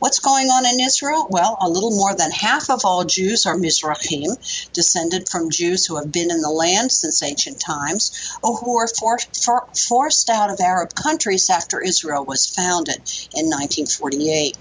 What's 0.00 0.18
going 0.18 0.48
on 0.50 0.66
in 0.66 0.80
Israel? 0.80 1.26
Well, 1.30 1.56
a 1.60 1.68
little 1.68 1.96
more 1.96 2.14
than 2.14 2.30
half 2.30 2.68
of 2.68 2.84
all 2.84 3.04
Jews 3.04 3.46
are 3.46 3.56
Mizrahim, 3.56 4.36
descended 4.74 5.30
from 5.30 5.50
Jews 5.50 5.86
who 5.86 5.96
have 5.96 6.12
been 6.12 6.30
in 6.30 6.42
the 6.42 6.50
land 6.50 6.92
since 6.92 7.22
ancient 7.22 7.58
times, 7.58 8.12
or 8.42 8.56
who 8.56 8.74
were 8.74 8.88
for, 8.88 9.18
for, 9.42 9.66
forced 9.88 10.28
out 10.28 10.50
of 10.50 10.60
Arab 10.60 10.94
countries 10.94 11.48
after 11.48 11.80
Israel 11.80 12.24
was 12.26 12.46
founded 12.46 12.96
in 13.32 13.46
1948. 13.46 14.58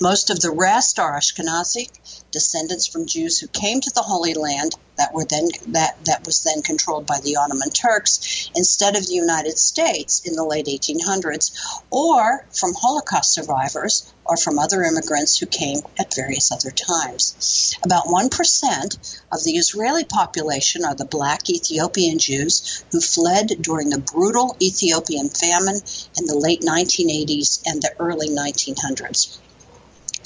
Most 0.00 0.28
of 0.28 0.40
the 0.40 0.52
rest 0.52 0.98
are 0.98 1.18
Ashkenazi, 1.18 1.88
descendants 2.34 2.88
from 2.88 3.06
Jews 3.06 3.38
who 3.38 3.46
came 3.46 3.80
to 3.80 3.92
the 3.94 4.02
Holy 4.02 4.34
Land 4.34 4.74
that 4.96 5.14
were 5.14 5.24
then 5.24 5.48
that 5.68 6.04
that 6.04 6.26
was 6.26 6.42
then 6.42 6.62
controlled 6.62 7.06
by 7.06 7.20
the 7.20 7.36
Ottoman 7.36 7.70
Turks 7.70 8.50
instead 8.56 8.96
of 8.96 9.06
the 9.06 9.14
United 9.14 9.56
States 9.56 10.20
in 10.24 10.34
the 10.34 10.44
late 10.44 10.66
1800s, 10.66 11.52
or 11.90 12.44
from 12.52 12.74
Holocaust 12.74 13.32
survivors 13.32 14.12
or 14.24 14.36
from 14.36 14.58
other 14.58 14.82
immigrants 14.82 15.38
who 15.38 15.46
came 15.46 15.78
at 15.98 16.14
various 16.14 16.50
other 16.50 16.70
times. 16.70 17.76
About 17.84 18.06
1% 18.06 19.22
of 19.30 19.44
the 19.44 19.56
Israeli 19.56 20.04
population 20.04 20.84
are 20.84 20.94
the 20.94 21.04
black 21.04 21.48
Ethiopian 21.48 22.18
Jews 22.18 22.84
who 22.90 23.00
fled 23.00 23.52
during 23.60 23.90
the 23.90 23.98
brutal 23.98 24.56
Ethiopian 24.60 25.28
famine 25.28 25.80
in 26.18 26.26
the 26.26 26.36
late 26.36 26.62
1980s 26.62 27.62
and 27.66 27.80
the 27.80 27.94
early 28.00 28.28
1900s. 28.28 29.38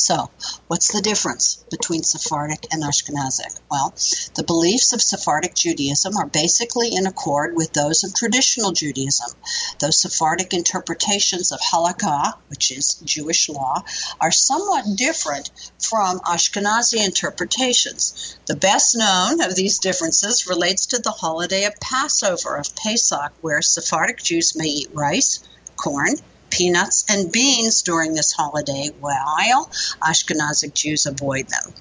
So, 0.01 0.31
what's 0.69 0.93
the 0.93 1.03
difference 1.03 1.65
between 1.71 2.05
Sephardic 2.05 2.69
and 2.71 2.85
Ashkenazic? 2.85 3.59
Well, 3.69 3.93
the 4.35 4.45
beliefs 4.45 4.93
of 4.93 5.03
Sephardic 5.03 5.55
Judaism 5.55 6.17
are 6.17 6.27
basically 6.27 6.95
in 6.95 7.07
accord 7.07 7.57
with 7.57 7.73
those 7.73 8.05
of 8.05 8.15
traditional 8.15 8.71
Judaism. 8.71 9.33
though 9.81 9.91
Sephardic 9.91 10.55
interpretations 10.55 11.51
of 11.51 11.61
halakha, 11.61 12.35
which 12.47 12.71
is 12.71 12.95
Jewish 13.05 13.49
law, 13.49 13.83
are 14.21 14.31
somewhat 14.31 14.97
different 14.97 15.51
from 15.81 16.21
Ashkenazi 16.21 17.05
interpretations. 17.05 18.37
The 18.47 18.57
best 18.57 18.97
known 18.97 19.41
of 19.41 19.57
these 19.57 19.81
differences 19.81 20.47
relates 20.47 20.87
to 20.87 20.99
the 20.99 21.11
holiday 21.11 21.65
of 21.65 21.75
Passover, 21.81 22.57
of 22.57 22.75
Pesach, 22.77 23.33
where 23.41 23.63
Sephardic 23.63 24.23
Jews 24.23 24.55
may 24.55 24.69
eat 24.69 24.91
rice, 24.95 25.41
corn, 25.77 26.15
peanuts, 26.59 27.05
and 27.09 27.31
beans 27.31 27.83
during 27.83 28.15
this 28.15 28.33
holiday, 28.33 28.91
while 28.99 29.71
Ashkenazic 30.03 30.75
Jews 30.75 31.07
avoid 31.07 31.49
them. 31.49 31.73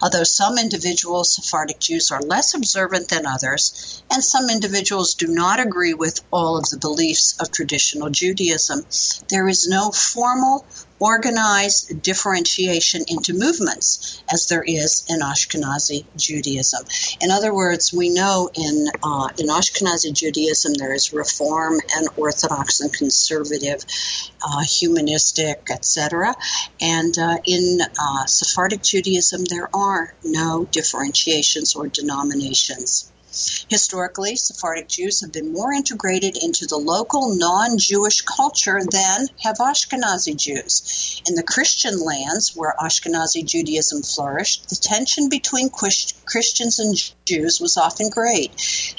Although 0.00 0.24
some 0.24 0.56
individual 0.56 1.24
Sephardic 1.24 1.80
Jews, 1.80 2.12
are 2.12 2.22
less 2.22 2.54
observant 2.54 3.08
than 3.08 3.26
others, 3.26 4.02
and 4.08 4.22
some 4.22 4.48
individuals 4.48 5.14
do 5.14 5.26
not 5.26 5.58
agree 5.58 5.94
with 5.94 6.20
all 6.30 6.56
of 6.56 6.70
the 6.70 6.78
beliefs 6.78 7.34
of 7.40 7.50
traditional 7.50 8.08
Judaism, 8.08 8.86
there 9.28 9.48
is 9.48 9.66
no 9.66 9.90
formal 9.90 10.64
organized 11.00 12.02
differentiation 12.02 13.02
into 13.08 13.32
movements 13.32 14.22
as 14.32 14.46
there 14.46 14.62
is 14.62 15.04
in 15.08 15.20
Ashkenazi 15.20 16.04
Judaism. 16.16 16.84
In 17.20 17.30
other 17.30 17.52
words, 17.54 17.92
we 17.92 18.10
know 18.10 18.50
in 18.54 18.86
uh, 19.02 19.28
in 19.38 19.48
Ashkenazi 19.48 20.12
Judaism 20.12 20.74
there 20.74 20.94
is 20.94 21.12
Reform 21.12 21.80
and 21.96 22.08
Orthodox 22.16 22.80
and 22.82 22.92
Conservative, 22.92 23.84
uh, 24.46 24.60
Humanistic, 24.60 25.68
etc. 25.70 26.34
And 26.80 27.18
uh, 27.18 27.38
in 27.44 27.80
uh, 27.80 28.26
Sephardic 28.26 28.82
Judaism 28.82 29.44
there 29.44 29.74
are 29.74 30.14
no 30.22 30.66
differentiations 30.70 31.74
or 31.74 31.88
denominations. 31.88 33.10
Historically, 33.68 34.34
Sephardic 34.34 34.88
Jews 34.88 35.20
have 35.20 35.30
been 35.30 35.52
more 35.52 35.72
integrated 35.72 36.36
into 36.36 36.66
the 36.66 36.76
local 36.76 37.34
non 37.34 37.78
Jewish 37.78 38.22
culture 38.22 38.80
than 38.90 39.28
have 39.42 39.58
Ashkenazi 39.58 40.34
Jews. 40.36 41.22
In 41.28 41.36
the 41.36 41.44
Christian 41.44 42.00
lands 42.00 42.56
where 42.56 42.74
Ashkenazi 42.80 43.44
Judaism 43.44 44.02
flourished, 44.02 44.68
the 44.68 44.74
tension 44.74 45.28
between 45.28 45.70
Christians 45.70 46.80
and 46.80 46.96
Jews 47.24 47.60
was 47.60 47.76
often 47.76 48.08
great, 48.08 48.50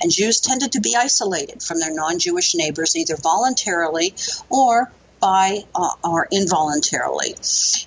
and 0.02 0.10
Jews 0.10 0.40
tended 0.40 0.72
to 0.72 0.80
be 0.80 0.96
isolated 0.96 1.62
from 1.62 1.80
their 1.80 1.94
non 1.94 2.18
Jewish 2.18 2.56
neighbors 2.56 2.96
either 2.96 3.18
voluntarily 3.18 4.16
or 4.50 4.92
by 5.22 5.64
uh, 5.76 5.94
or 6.04 6.28
involuntarily. 6.32 7.36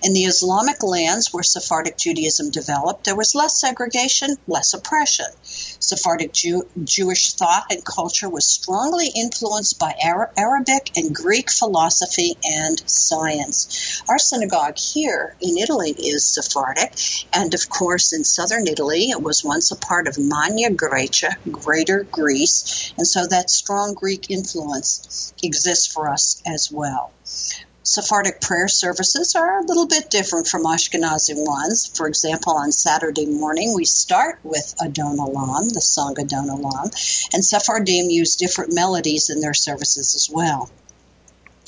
In 0.03 0.13
the 0.13 0.25
Islamic 0.25 0.83
lands 0.83 1.33
where 1.33 1.43
Sephardic 1.43 1.99
Judaism 1.99 2.51
developed, 2.51 3.05
there 3.05 3.17
was 3.17 3.35
less 3.35 3.61
segregation, 3.61 4.37
less 4.47 4.73
oppression. 4.73 5.27
Sephardic 5.85 6.33
Jew- 6.33 6.69
Jewish 6.83 7.35
thought 7.35 7.64
and 7.71 7.85
culture 7.85 8.29
was 8.29 8.47
strongly 8.47 9.09
influenced 9.14 9.79
by 9.79 9.95
Ara- 10.03 10.33
Arabic 10.37 10.91
and 10.97 11.14
Greek 11.14 11.50
philosophy 11.50 12.37
and 12.43 12.83
science. 12.88 14.03
Our 14.09 14.19
synagogue 14.19 14.79
here 14.79 15.37
in 15.41 15.59
Italy 15.59 15.91
is 15.91 16.25
Sephardic, 16.25 16.95
and 17.33 17.53
of 17.55 17.69
course 17.69 18.12
in 18.12 18.25
southern 18.25 18.67
Italy 18.67 19.11
it 19.11 19.23
was 19.23 19.45
once 19.45 19.71
a 19.71 19.76
part 19.76 20.09
of 20.09 20.19
Magna 20.19 20.71
Graecia, 20.71 21.37
Greater 21.50 22.05
Greece, 22.11 22.93
and 22.97 23.07
so 23.07 23.26
that 23.26 23.50
strong 23.50 23.95
Greek 23.95 24.31
influence 24.31 25.35
exists 25.43 25.87
for 25.87 26.09
us 26.09 26.41
as 26.47 26.71
well. 26.73 27.12
Sephardic 27.87 28.41
prayer 28.41 28.67
services 28.67 29.35
are 29.35 29.59
a 29.59 29.62
little 29.62 29.87
bit 29.87 30.09
different 30.09 30.49
from 30.49 30.64
Ashkenazi 30.64 31.35
ones. 31.37 31.87
For 31.87 32.09
example, 32.09 32.55
on 32.55 32.73
Saturday 32.73 33.26
morning, 33.26 33.75
we 33.75 33.85
start 33.85 34.38
with 34.43 34.75
Adon 34.81 35.19
Olam, 35.19 35.71
the 35.71 35.83
song 35.83 36.19
Adon 36.19 36.49
Olam, 36.49 37.29
and 37.35 37.45
Sephardim 37.45 38.09
use 38.09 38.37
different 38.37 38.75
melodies 38.75 39.29
in 39.29 39.41
their 39.41 39.53
services 39.53 40.14
as 40.14 40.31
well. 40.33 40.71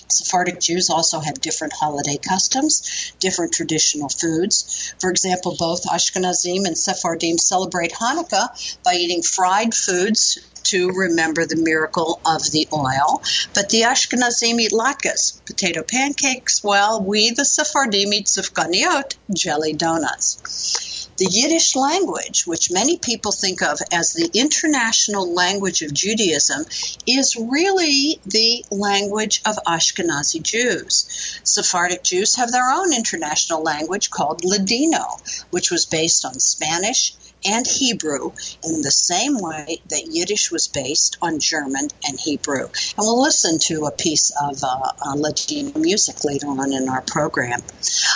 Sephardic 0.09 0.59
Jews 0.59 0.89
also 0.89 1.21
have 1.21 1.39
different 1.43 1.75
holiday 1.75 2.17
customs, 2.17 3.13
different 3.21 3.53
traditional 3.53 4.09
foods. 4.09 4.95
For 4.99 5.11
example, 5.11 5.55
both 5.59 5.85
Ashkenazim 5.85 6.65
and 6.65 6.79
Sephardim 6.79 7.37
celebrate 7.37 7.93
Hanukkah 7.93 8.49
by 8.83 8.95
eating 8.95 9.23
fried 9.23 9.75
foods 9.75 10.39
to 10.71 10.91
remember 10.91 11.47
the 11.47 11.57
miracle 11.57 12.21
of 12.27 12.43
the 12.51 12.69
oil. 12.73 13.23
But 13.55 13.71
the 13.71 13.83
Ashkenazim 13.83 14.61
eat 14.61 14.73
latkes, 14.73 15.45
potato 15.47 15.83
pancakes, 15.83 16.63
while 16.63 17.03
we, 17.03 17.31
the 17.31 17.45
Sephardim, 17.45 18.13
eat 18.13 18.27
sufganiyot, 18.27 19.17
jelly 19.33 19.73
donuts. 19.73 21.07
The 21.19 21.31
Yiddish 21.31 21.75
language, 21.75 22.47
which 22.47 22.71
many 22.71 22.99
people 22.99 23.33
think 23.33 23.63
of 23.63 23.79
as 23.91 24.13
the 24.13 24.31
international 24.35 25.33
language 25.33 25.81
of 25.81 25.95
Judaism, 25.95 26.67
is 27.07 27.37
really 27.37 28.21
the 28.27 28.67
language 28.71 29.41
of 29.47 29.57
Ashkenazi 29.67 30.43
Jews. 30.43 31.41
Sephardic 31.43 32.03
Jews 32.03 32.35
have 32.37 32.53
their 32.53 32.71
own 32.71 32.93
international 32.93 33.63
language 33.63 34.11
called 34.11 34.45
Ladino, 34.45 35.07
which 35.49 35.71
was 35.71 35.87
based 35.87 36.27
on 36.27 36.39
Spanish, 36.39 37.15
and 37.45 37.67
Hebrew 37.67 38.33
in 38.65 38.83
the 38.83 38.91
same 38.91 39.37
way 39.39 39.81
that 39.91 40.09
Yiddish 40.11 40.51
was 40.51 40.69
based 40.69 41.17
on 41.21 41.41
German 41.41 41.89
and 42.07 42.19
Hebrew. 42.19 42.65
And 42.65 42.99
we'll 42.99 43.23
listen 43.23 43.59
to 43.67 43.85
a 43.87 43.93
piece 43.93 44.33
of 44.41 44.59
uh, 44.63 44.67
uh, 44.67 45.15
Ladino 45.17 45.79
music 45.79 46.25
later 46.25 46.47
on 46.47 46.73
in 46.73 46.89
our 46.89 47.03
program. 47.03 47.61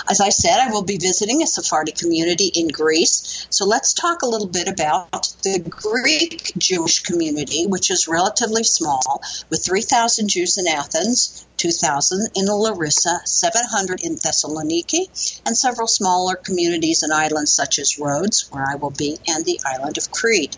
As 0.08 0.20
I 0.20 0.30
said, 0.30 0.58
I 0.58 0.70
will 0.70 0.84
be 0.84 0.96
visiting 0.96 1.42
a 1.42 1.46
Sephardi 1.46 1.92
community 1.92 2.50
in 2.54 2.68
Greece. 2.68 3.46
So 3.50 3.66
let's 3.66 3.94
talk 3.94 4.22
a 4.22 4.28
little 4.28 4.48
bit 4.48 4.68
about 4.68 5.28
the 5.42 5.64
Greek 5.68 6.52
Jewish 6.58 7.00
community, 7.00 7.66
which 7.66 7.90
is 7.90 8.08
relatively 8.08 8.64
small, 8.64 9.22
with 9.50 9.64
3,000 9.64 10.28
Jews 10.28 10.58
in 10.58 10.66
Athens, 10.66 11.46
2,000 11.60 12.30
in 12.36 12.46
Larissa, 12.46 13.20
700 13.26 14.00
in 14.02 14.16
Thessaloniki, 14.16 15.42
and 15.44 15.54
several 15.54 15.86
smaller 15.86 16.34
communities 16.34 17.02
and 17.02 17.12
islands 17.12 17.52
such 17.52 17.78
as 17.78 17.98
Rhodes, 17.98 18.50
where 18.50 18.64
I 18.66 18.76
will 18.76 18.92
be, 18.92 19.18
and 19.28 19.44
the 19.44 19.60
island 19.66 19.98
of 19.98 20.10
Crete. 20.10 20.56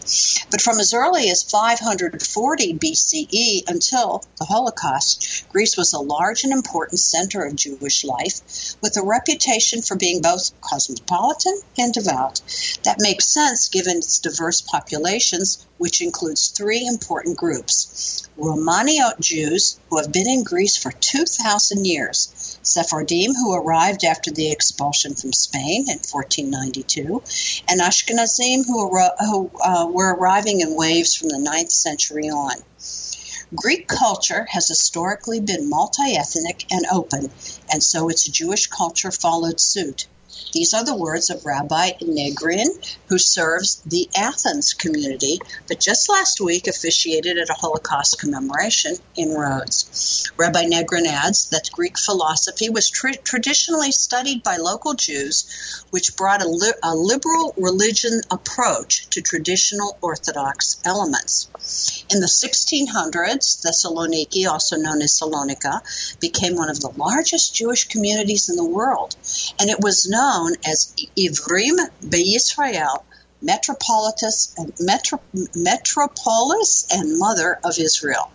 But 0.53 0.61
from 0.61 0.79
as 0.79 0.95
early 0.95 1.29
as 1.29 1.43
540 1.43 2.75
BCE 2.75 3.69
until 3.69 4.23
the 4.39 4.45
Holocaust, 4.45 5.43
Greece 5.49 5.77
was 5.77 5.93
a 5.93 5.99
large 5.99 6.45
and 6.45 6.53
important 6.53 7.01
center 7.01 7.43
of 7.43 7.57
Jewish 7.57 8.05
life, 8.05 8.77
with 8.81 8.97
a 8.97 9.05
reputation 9.05 9.83
for 9.83 9.97
being 9.97 10.23
both 10.23 10.53
cosmopolitan 10.61 11.61
and 11.79 11.93
devout. 11.93 12.41
That 12.85 13.01
makes 13.01 13.27
sense 13.27 13.67
given 13.67 13.97
its 13.97 14.21
diverse 14.21 14.61
populations, 14.61 15.67
which 15.79 16.01
includes 16.01 16.51
three 16.51 16.87
important 16.87 17.37
groups 17.37 18.29
Romaniot 18.39 19.19
Jews, 19.21 19.79
who 19.91 19.99
have 19.99 20.13
been 20.13 20.29
in 20.29 20.43
Greece 20.43 20.77
for 20.77 20.92
2,000 21.01 21.85
years, 21.85 22.59
Sephardim, 22.63 23.35
who 23.35 23.55
arrived 23.55 24.05
after 24.05 24.31
the 24.31 24.51
expulsion 24.51 25.15
from 25.15 25.33
Spain 25.33 25.83
in 25.89 25.99
1492, 25.99 27.23
and 27.69 27.81
Ashkenazim, 27.81 28.65
who, 28.67 28.89
who 29.19 29.51
uh, 29.63 29.87
were 29.91 30.15
arriving 30.15 30.61
in 30.61 30.77
waves 30.77 31.15
from 31.15 31.29
the 31.29 31.39
9th 31.39 31.73
century 31.73 32.29
on. 32.29 32.57
Greek 33.55 33.87
culture 33.87 34.47
has 34.51 34.69
historically 34.69 35.41
been 35.41 35.69
multi 35.69 36.17
ethnic 36.17 36.65
and 36.71 36.87
open, 36.91 37.31
and 37.71 37.83
so 37.83 38.09
its 38.09 38.27
Jewish 38.27 38.67
culture 38.69 39.11
followed 39.11 39.61
suit. 39.61 40.07
These 40.53 40.75
are 40.75 40.85
the 40.85 40.97
words 40.97 41.31
of 41.31 41.45
Rabbi 41.45 41.93
Negrin, 42.03 42.69
who 43.09 43.19
serves 43.19 43.77
the 43.87 44.09
Athens 44.17 44.75
community, 44.75 45.39
but 45.69 45.81
just 45.81 46.09
last 46.09 46.41
week 46.41 46.67
officiated 46.67 47.39
at 47.39 47.51
a 47.51 47.55
Holocaust 47.55 48.19
commemoration 48.19 48.97
in 49.17 49.31
Rhodes. 49.31 50.31
Rabbi 50.37 50.65
Negrin 50.65 51.07
adds 51.07 51.49
that 51.51 51.71
Greek 51.73 51.99
philosophy 51.99 52.71
was 52.71 52.91
tra- 52.91 53.17
traditionally 53.17 53.93
studied 53.93 54.43
by 54.43 54.57
local 54.57 54.95
Jews, 54.95 55.85
which 55.91 56.17
brought 56.17 56.43
a, 56.43 56.49
li- 56.49 56.73
a 56.83 56.95
liberal 56.95 57.55
religion 57.57 58.21
approach 58.31 59.09
to 59.11 59.21
traditional 59.23 59.99
Orthodox 60.01 60.81
elements. 60.85 61.49
In 62.11 62.21
the 62.21 62.27
1600s, 62.27 63.63
Thessaloniki, 63.63 64.47
also 64.47 64.77
known 64.77 65.01
as 65.03 65.19
Salonika, 65.19 65.81
became 66.21 66.57
one 66.57 66.71
of 66.71 66.81
the 66.81 66.93
largest 66.97 67.55
Jewish 67.55 67.89
communities 67.89 68.49
in 68.49 68.57
the 68.57 68.65
world, 68.65 69.17
and 69.61 69.71
it 69.71 69.81
was 69.81 70.09
known 70.09 70.22
known 70.23 70.53
as 70.65 70.95
Ivrim 71.19 71.77
B'Yisrael, 72.01 73.03
Metropolitus 73.43 74.55
Metropolis 75.57 76.87
and 76.93 77.19
Mother 77.19 77.59
of 77.65 77.77
Israel. 77.79 78.31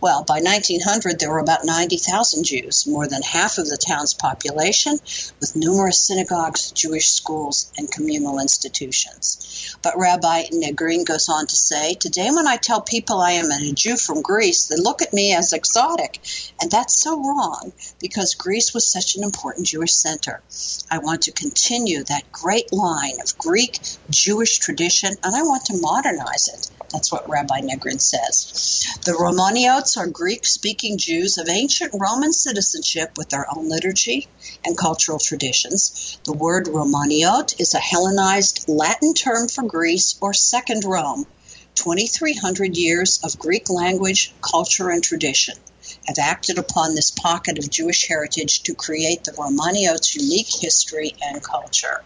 Well, 0.00 0.24
by 0.24 0.40
1900, 0.40 1.18
there 1.18 1.30
were 1.30 1.38
about 1.38 1.64
90,000 1.64 2.44
Jews, 2.44 2.86
more 2.86 3.06
than 3.06 3.22
half 3.22 3.58
of 3.58 3.68
the 3.68 3.76
town's 3.76 4.14
population, 4.14 4.98
with 5.40 5.56
numerous 5.56 6.00
synagogues, 6.06 6.70
Jewish 6.72 7.10
schools, 7.10 7.70
and 7.76 7.90
communal 7.90 8.38
institutions. 8.38 9.76
But 9.82 9.98
Rabbi 9.98 10.44
Negrin 10.52 11.04
goes 11.04 11.28
on 11.28 11.46
to 11.46 11.56
say, 11.56 11.94
Today, 11.94 12.30
when 12.30 12.46
I 12.46 12.56
tell 12.56 12.80
people 12.80 13.20
I 13.20 13.32
am 13.32 13.50
a 13.50 13.72
Jew 13.72 13.96
from 13.96 14.22
Greece, 14.22 14.66
they 14.66 14.76
look 14.76 15.02
at 15.02 15.12
me 15.12 15.34
as 15.34 15.52
exotic. 15.52 16.20
And 16.60 16.70
that's 16.70 17.00
so 17.00 17.16
wrong 17.16 17.72
because 18.00 18.34
Greece 18.34 18.74
was 18.74 18.90
such 18.90 19.16
an 19.16 19.24
important 19.24 19.66
Jewish 19.66 19.92
center. 19.92 20.42
I 20.90 20.98
want 20.98 21.22
to 21.22 21.32
continue 21.32 22.04
that 22.04 22.32
great 22.32 22.72
line 22.72 23.20
of 23.22 23.38
Greek 23.38 23.78
Jewish 24.10 24.58
tradition, 24.58 25.14
and 25.22 25.36
I 25.36 25.42
want 25.42 25.66
to 25.66 25.80
modernize 25.80 26.48
it. 26.48 26.70
That's 26.92 27.12
what 27.12 27.28
Rabbi 27.28 27.60
Negrin 27.60 28.00
says. 28.00 28.98
The 29.04 29.14
Romaniotes 29.68 29.98
are 29.98 30.06
Greek 30.06 30.46
speaking 30.46 30.96
Jews 30.96 31.36
of 31.36 31.46
ancient 31.46 31.92
Roman 31.92 32.32
citizenship 32.32 33.18
with 33.18 33.28
their 33.28 33.46
own 33.54 33.68
liturgy 33.68 34.26
and 34.64 34.78
cultural 34.78 35.18
traditions. 35.18 36.18
The 36.24 36.32
word 36.32 36.68
Romaniot 36.68 37.60
is 37.60 37.74
a 37.74 37.78
Hellenized 37.78 38.66
Latin 38.66 39.12
term 39.12 39.46
for 39.46 39.64
Greece 39.64 40.16
or 40.22 40.32
Second 40.32 40.84
Rome. 40.86 41.26
2,300 41.74 42.78
years 42.78 43.20
of 43.22 43.38
Greek 43.38 43.68
language, 43.68 44.32
culture, 44.40 44.88
and 44.88 45.04
tradition 45.04 45.58
have 46.06 46.18
acted 46.18 46.56
upon 46.56 46.94
this 46.94 47.10
pocket 47.10 47.58
of 47.58 47.68
Jewish 47.68 48.08
heritage 48.08 48.62
to 48.62 48.74
create 48.74 49.24
the 49.24 49.32
Romaniots' 49.32 50.14
unique 50.14 50.48
history 50.62 51.14
and 51.20 51.42
culture. 51.42 52.02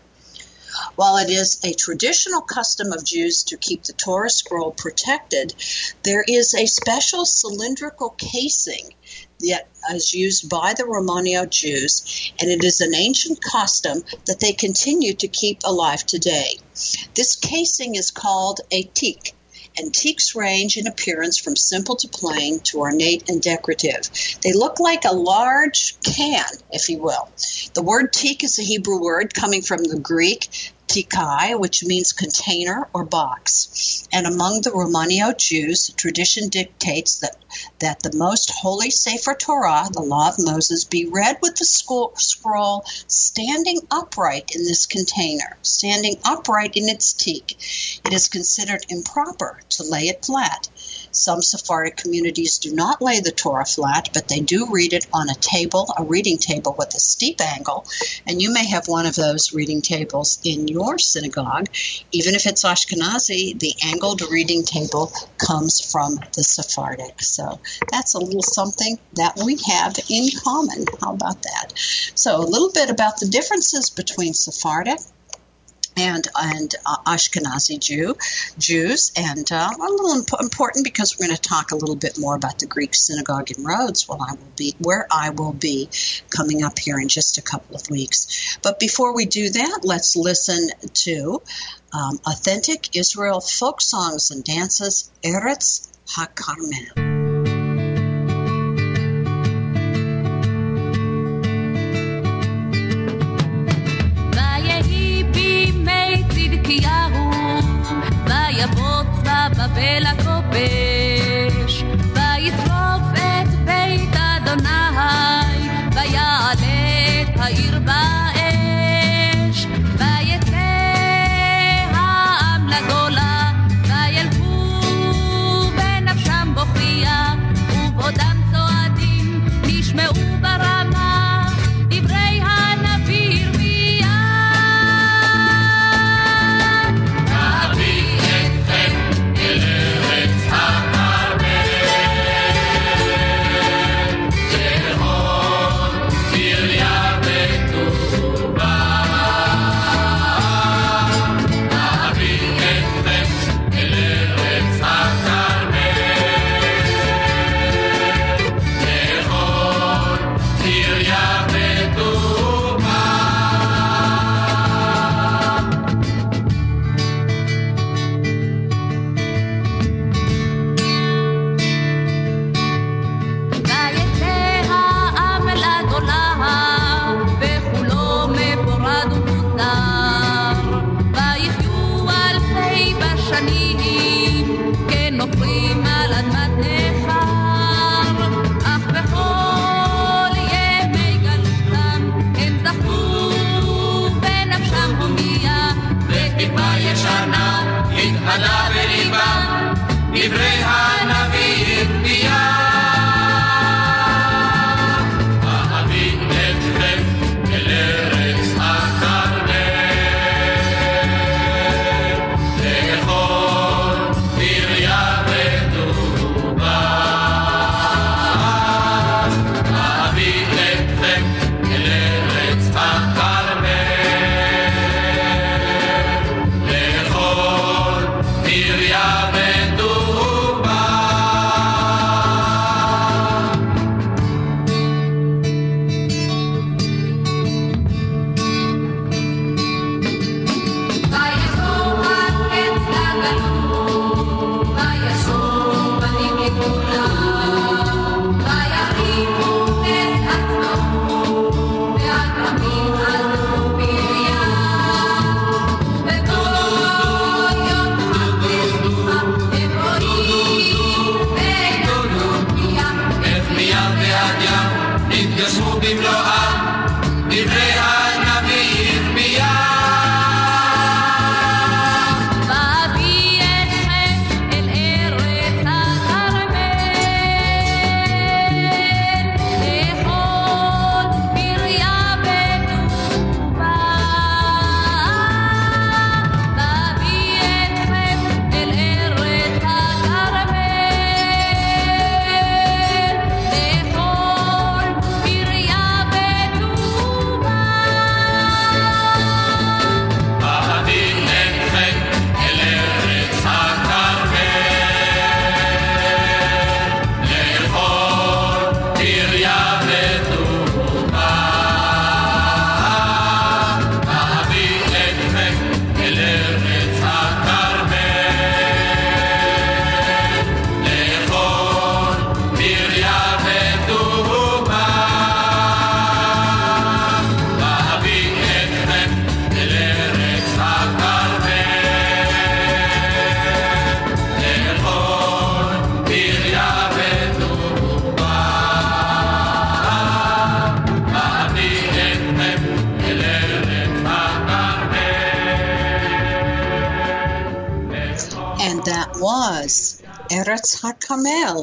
While 0.96 1.18
it 1.18 1.30
is 1.30 1.58
a 1.64 1.72
traditional 1.74 2.40
custom 2.40 2.92
of 2.92 3.04
Jews 3.04 3.44
to 3.44 3.56
keep 3.56 3.85
the 3.85 3.92
Torah 3.92 4.30
scroll 4.30 4.70
protected, 4.70 5.54
there 6.02 6.24
is 6.26 6.54
a 6.54 6.66
special 6.66 7.26
cylindrical 7.26 8.11
casing 8.11 8.94
that 9.40 9.68
is 9.92 10.14
used 10.14 10.48
by 10.48 10.74
the 10.74 10.85
Romanio 10.85 11.48
Jews, 11.48 12.32
and 12.38 12.50
it 12.50 12.64
is 12.64 12.80
an 12.80 12.94
ancient 12.94 13.42
custom 13.42 14.02
that 14.26 14.40
they 14.40 14.52
continue 14.52 15.14
to 15.14 15.28
keep 15.28 15.61
alive 15.64 16.06
today. 16.06 16.58
This 17.14 17.37
casing 17.37 17.96
is 17.96 18.11
called 18.11 18.61
a 18.70 18.85
tik, 18.85 19.35
Antiques 19.78 20.35
range 20.35 20.76
in 20.76 20.87
appearance 20.87 21.38
from 21.38 21.56
simple 21.56 21.96
to 21.96 22.08
plain 22.08 22.61
to 22.61 22.78
ornate 22.80 23.28
and 23.28 23.40
decorative. 23.40 24.11
They 24.42 24.52
look 24.52 24.80
like 24.80 25.04
a 25.04 25.14
large 25.14 25.94
can, 26.04 26.44
if 26.70 26.88
you 26.88 26.98
will. 26.98 27.28
The 27.74 27.82
word 27.82 28.12
tik 28.12 28.44
is 28.44 28.58
a 28.58 28.62
Hebrew 28.62 29.00
word 29.00 29.35
coming 29.35 29.62
from 29.62 29.82
the 29.85 29.98
Greek 29.98 30.48
tikai, 30.92 31.59
which 31.59 31.83
means 31.85 32.12
container 32.12 32.88
or 32.92 33.05
box. 33.05 34.07
And 34.12 34.26
among 34.26 34.61
the 34.61 34.70
Romanio 34.70 35.37
Jews, 35.37 35.90
tradition 35.96 36.50
dictates 36.50 37.20
that, 37.20 37.37
that 37.78 38.02
the 38.02 38.14
most 38.14 38.50
holy 38.50 38.90
Sefer 38.90 39.35
Torah, 39.35 39.88
the 39.90 40.02
Law 40.02 40.28
of 40.28 40.35
Moses, 40.38 40.85
be 40.85 41.07
read 41.07 41.38
with 41.40 41.57
the 41.57 41.64
scroll 41.64 42.85
standing 43.07 43.81
upright 43.90 44.50
in 44.55 44.64
this 44.64 44.85
container, 44.85 45.57
standing 45.62 46.16
upright 46.24 46.76
in 46.76 46.88
its 46.88 47.14
tik. 47.14 47.52
It 48.05 48.12
is 48.12 48.28
considered 48.28 48.85
improper 48.90 49.61
to 49.70 49.85
lay 49.85 50.09
it 50.09 50.26
flat. 50.26 50.68
Some 51.12 51.42
Sephardic 51.42 51.96
communities 51.96 52.59
do 52.59 52.75
not 52.75 53.03
lay 53.03 53.20
the 53.20 53.31
Torah 53.31 53.66
flat, 53.66 54.09
but 54.14 54.29
they 54.29 54.40
do 54.40 54.68
read 54.70 54.92
it 54.92 55.07
on 55.12 55.29
a 55.29 55.35
table, 55.35 55.92
a 55.96 56.05
reading 56.05 56.38
table 56.38 56.75
with 56.79 56.94
a 56.94 57.01
steep 57.01 57.40
angle, 57.40 57.87
and 58.27 58.40
you 58.40 58.53
may 58.53 58.66
have 58.68 58.88
one 58.88 59.07
of 59.07 59.14
those 59.14 59.53
reading 59.53 59.83
tables 59.83 60.40
in 60.42 60.68
your 60.68 60.98
synagogue. 60.98 61.68
Even 62.12 62.35
if 62.35 62.46
it's 62.46 62.64
Ashkenazi, 62.64 63.59
the 63.59 63.75
angled 63.85 64.22
reading 64.31 64.64
table 64.64 65.12
comes 65.38 65.81
from 65.81 66.18
the 66.35 66.42
Sephardic. 66.42 67.20
So 67.20 67.61
that's 67.90 68.14
a 68.14 68.18
little 68.18 68.42
something 68.42 68.98
that 69.14 69.37
we 69.44 69.59
have 69.68 69.98
in 70.09 70.29
common. 70.42 70.87
How 71.01 71.12
about 71.12 71.42
that? 71.42 71.72
So 72.14 72.37
a 72.37 72.42
little 72.42 72.72
bit 72.72 72.90
about 72.90 73.18
the 73.20 73.27
differences 73.27 73.90
between 73.90 74.35
Sephardic 74.35 74.98
and 75.96 76.26
and 76.37 76.74
uh, 76.87 76.96
Ashkenazi 77.07 77.78
Jew 77.78 78.16
Jews, 78.59 79.12
and 79.16 79.50
uh, 79.50 79.70
a 79.76 79.90
little 79.90 80.18
imp- 80.18 80.40
important 80.40 80.85
because 80.85 81.18
we're 81.18 81.26
going 81.26 81.37
to 81.37 81.42
talk 81.42 81.70
a 81.72 81.76
little 81.76 81.96
bit 81.96 82.18
more 82.18 82.35
about 82.35 82.59
the 82.59 82.66
Greek 82.66 82.94
synagogue 82.94 83.50
in 83.50 83.64
Rhodes, 83.64 84.07
I 84.09 84.35
will 84.35 84.52
be, 84.57 84.74
where 84.78 85.07
I 85.11 85.31
will 85.31 85.52
be 85.52 85.88
coming 86.31 86.64
up 86.64 86.78
here 86.78 86.98
in 86.98 87.09
just 87.09 87.38
a 87.38 87.42
couple 87.42 87.76
of 87.76 87.88
weeks. 87.90 88.59
But 88.62 88.78
before 88.78 89.14
we 89.14 89.26
do 89.26 89.50
that, 89.50 89.81
let's 89.85 90.16
listen 90.16 90.68
to 91.05 91.42
um, 91.92 92.18
authentic 92.26 92.96
Israel 92.96 93.40
folk 93.40 93.81
songs 93.81 94.31
and 94.31 94.44
dances, 94.44 95.11
Eretz 95.24 95.90
HaKarmel. 96.07 97.12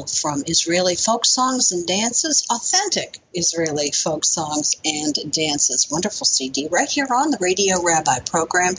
From 0.08 0.44
Israeli 0.48 0.96
Folk 0.96 1.26
Songs 1.26 1.72
and 1.72 1.88
Dances, 1.88 2.46
authentic 2.50 3.20
Israeli 3.34 3.92
folk 3.92 4.26
songs 4.26 4.76
and 4.84 5.16
dances. 5.32 5.88
Wonderful 5.92 6.26
CD 6.26 6.68
right 6.72 6.90
here 6.90 7.08
on 7.12 7.32
the 7.32 7.38
Radio 7.40 7.82
Rabbi 7.84 8.20
program, 8.26 8.74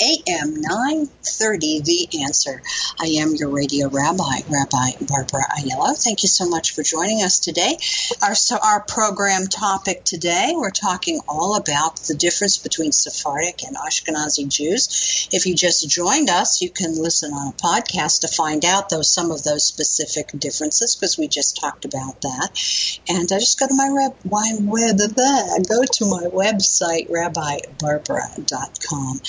AM 0.00 0.60
930, 0.60 1.80
The 1.80 2.22
Answer. 2.22 2.62
I 3.00 3.06
am 3.20 3.34
your 3.34 3.50
Radio 3.50 3.88
Rabbi, 3.88 4.42
Rabbi 4.48 5.04
Barbara 5.06 5.42
Aiello. 5.58 5.96
Thank 6.02 6.22
you 6.22 6.28
so 6.28 6.48
much 6.48 6.74
for 6.74 6.82
joining 6.82 7.22
us 7.22 7.40
today. 7.40 7.78
Our, 8.22 8.34
so 8.34 8.56
our 8.62 8.82
program 8.82 9.46
topic 9.46 10.04
today, 10.04 10.52
we're 10.54 10.70
talking 10.70 11.20
all 11.28 11.56
about 11.56 11.96
the 12.02 12.14
difference 12.14 12.58
between 12.58 12.92
Sephardic 12.92 13.64
and 13.64 13.76
Ashkenazi 13.76 14.48
Jews. 14.48 15.28
If 15.32 15.46
you 15.46 15.54
just 15.54 15.88
joined 15.88 16.30
us, 16.30 16.62
you 16.62 16.70
can 16.70 16.94
listen 17.00 17.32
on 17.32 17.48
a 17.48 17.56
podcast 17.56 18.20
to 18.20 18.28
find 18.28 18.64
out 18.64 18.88
those 18.88 19.12
some 19.12 19.30
of 19.30 19.42
those 19.42 19.64
specific 19.64 20.28
differences 20.38 20.94
because 20.94 21.18
we 21.18 21.28
just 21.28 21.56
talked 21.60 21.84
about 21.84 22.22
that. 22.22 23.00
And 23.08 23.30
uh, 23.30 23.38
just 23.38 23.58
go 23.58 23.66
to 23.66 23.74
my, 23.74 24.05
reb, 24.06 24.16
my 24.24 24.52
web, 24.60 24.98
go 24.98 25.84
to 25.84 26.06
my 26.06 26.28
website, 26.32 27.10
rabbibarbara.com. 27.10 29.20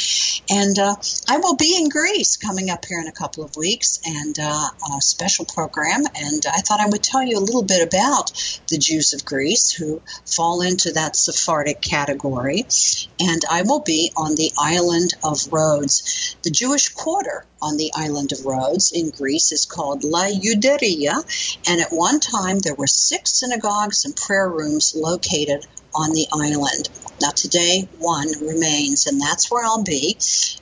And 0.50 0.80
uh, 0.80 0.96
I 1.28 1.38
will 1.38 1.56
be 1.56 1.76
in 1.78 1.90
Greece 1.90 2.38
coming 2.38 2.70
up 2.70 2.86
here 2.86 3.00
in 3.00 3.08
a 3.08 3.12
couple 3.12 3.44
of 3.44 3.56
weeks 3.56 4.00
and 4.06 4.38
uh, 4.40 4.70
a 4.98 5.02
special 5.02 5.46
program. 5.46 6.04
And 6.16 6.44
I 6.48 6.62
thought 6.62 6.80
I 6.80 6.88
would 6.88 7.04
tell 7.04 7.24
you 7.24 7.38
a 7.38 7.40
little 7.40 7.64
bit 7.64 7.86
about 7.86 8.32
the 8.70 8.78
Jews 8.78 9.14
of 9.14 9.26
Greece 9.26 9.72
who 9.72 10.02
fall 10.26 10.62
into 10.62 10.94
that 10.94 11.16
Sephardic 11.16 11.82
category. 11.82 12.66
And 13.20 13.42
I 13.50 13.64
will 13.64 13.82
be 13.82 14.12
on 14.16 14.36
the 14.36 14.52
island 14.58 15.14
of 15.24 15.52
Rhodes. 15.52 16.36
The 16.44 16.52
Jewish 16.52 16.90
quarter 16.90 17.46
on 17.62 17.78
the 17.78 17.92
island 17.96 18.32
of 18.32 18.46
Rhodes 18.46 18.92
in 18.92 19.10
Greece 19.10 19.52
is 19.52 19.66
called 19.66 20.04
La 20.04 20.26
Juderia, 20.26 21.24
and 21.68 21.82
at 21.82 21.92
one 21.92 22.20
time 22.20 22.60
there 22.60 22.76
were 22.76 22.88
six 22.88 23.40
synagogues 23.40 24.06
and 24.06 24.16
prayer 24.16 24.50
rooms 24.58 24.96
located 24.96 25.66
on 25.94 26.12
the 26.12 26.28
island. 26.34 26.90
Now, 27.22 27.32
today, 27.32 27.88
one 28.00 28.28
remains, 28.42 29.08
and 29.08 29.22
that's 29.22 29.50
where 29.50 29.64
I'll 29.64 29.84
be. 29.84 30.18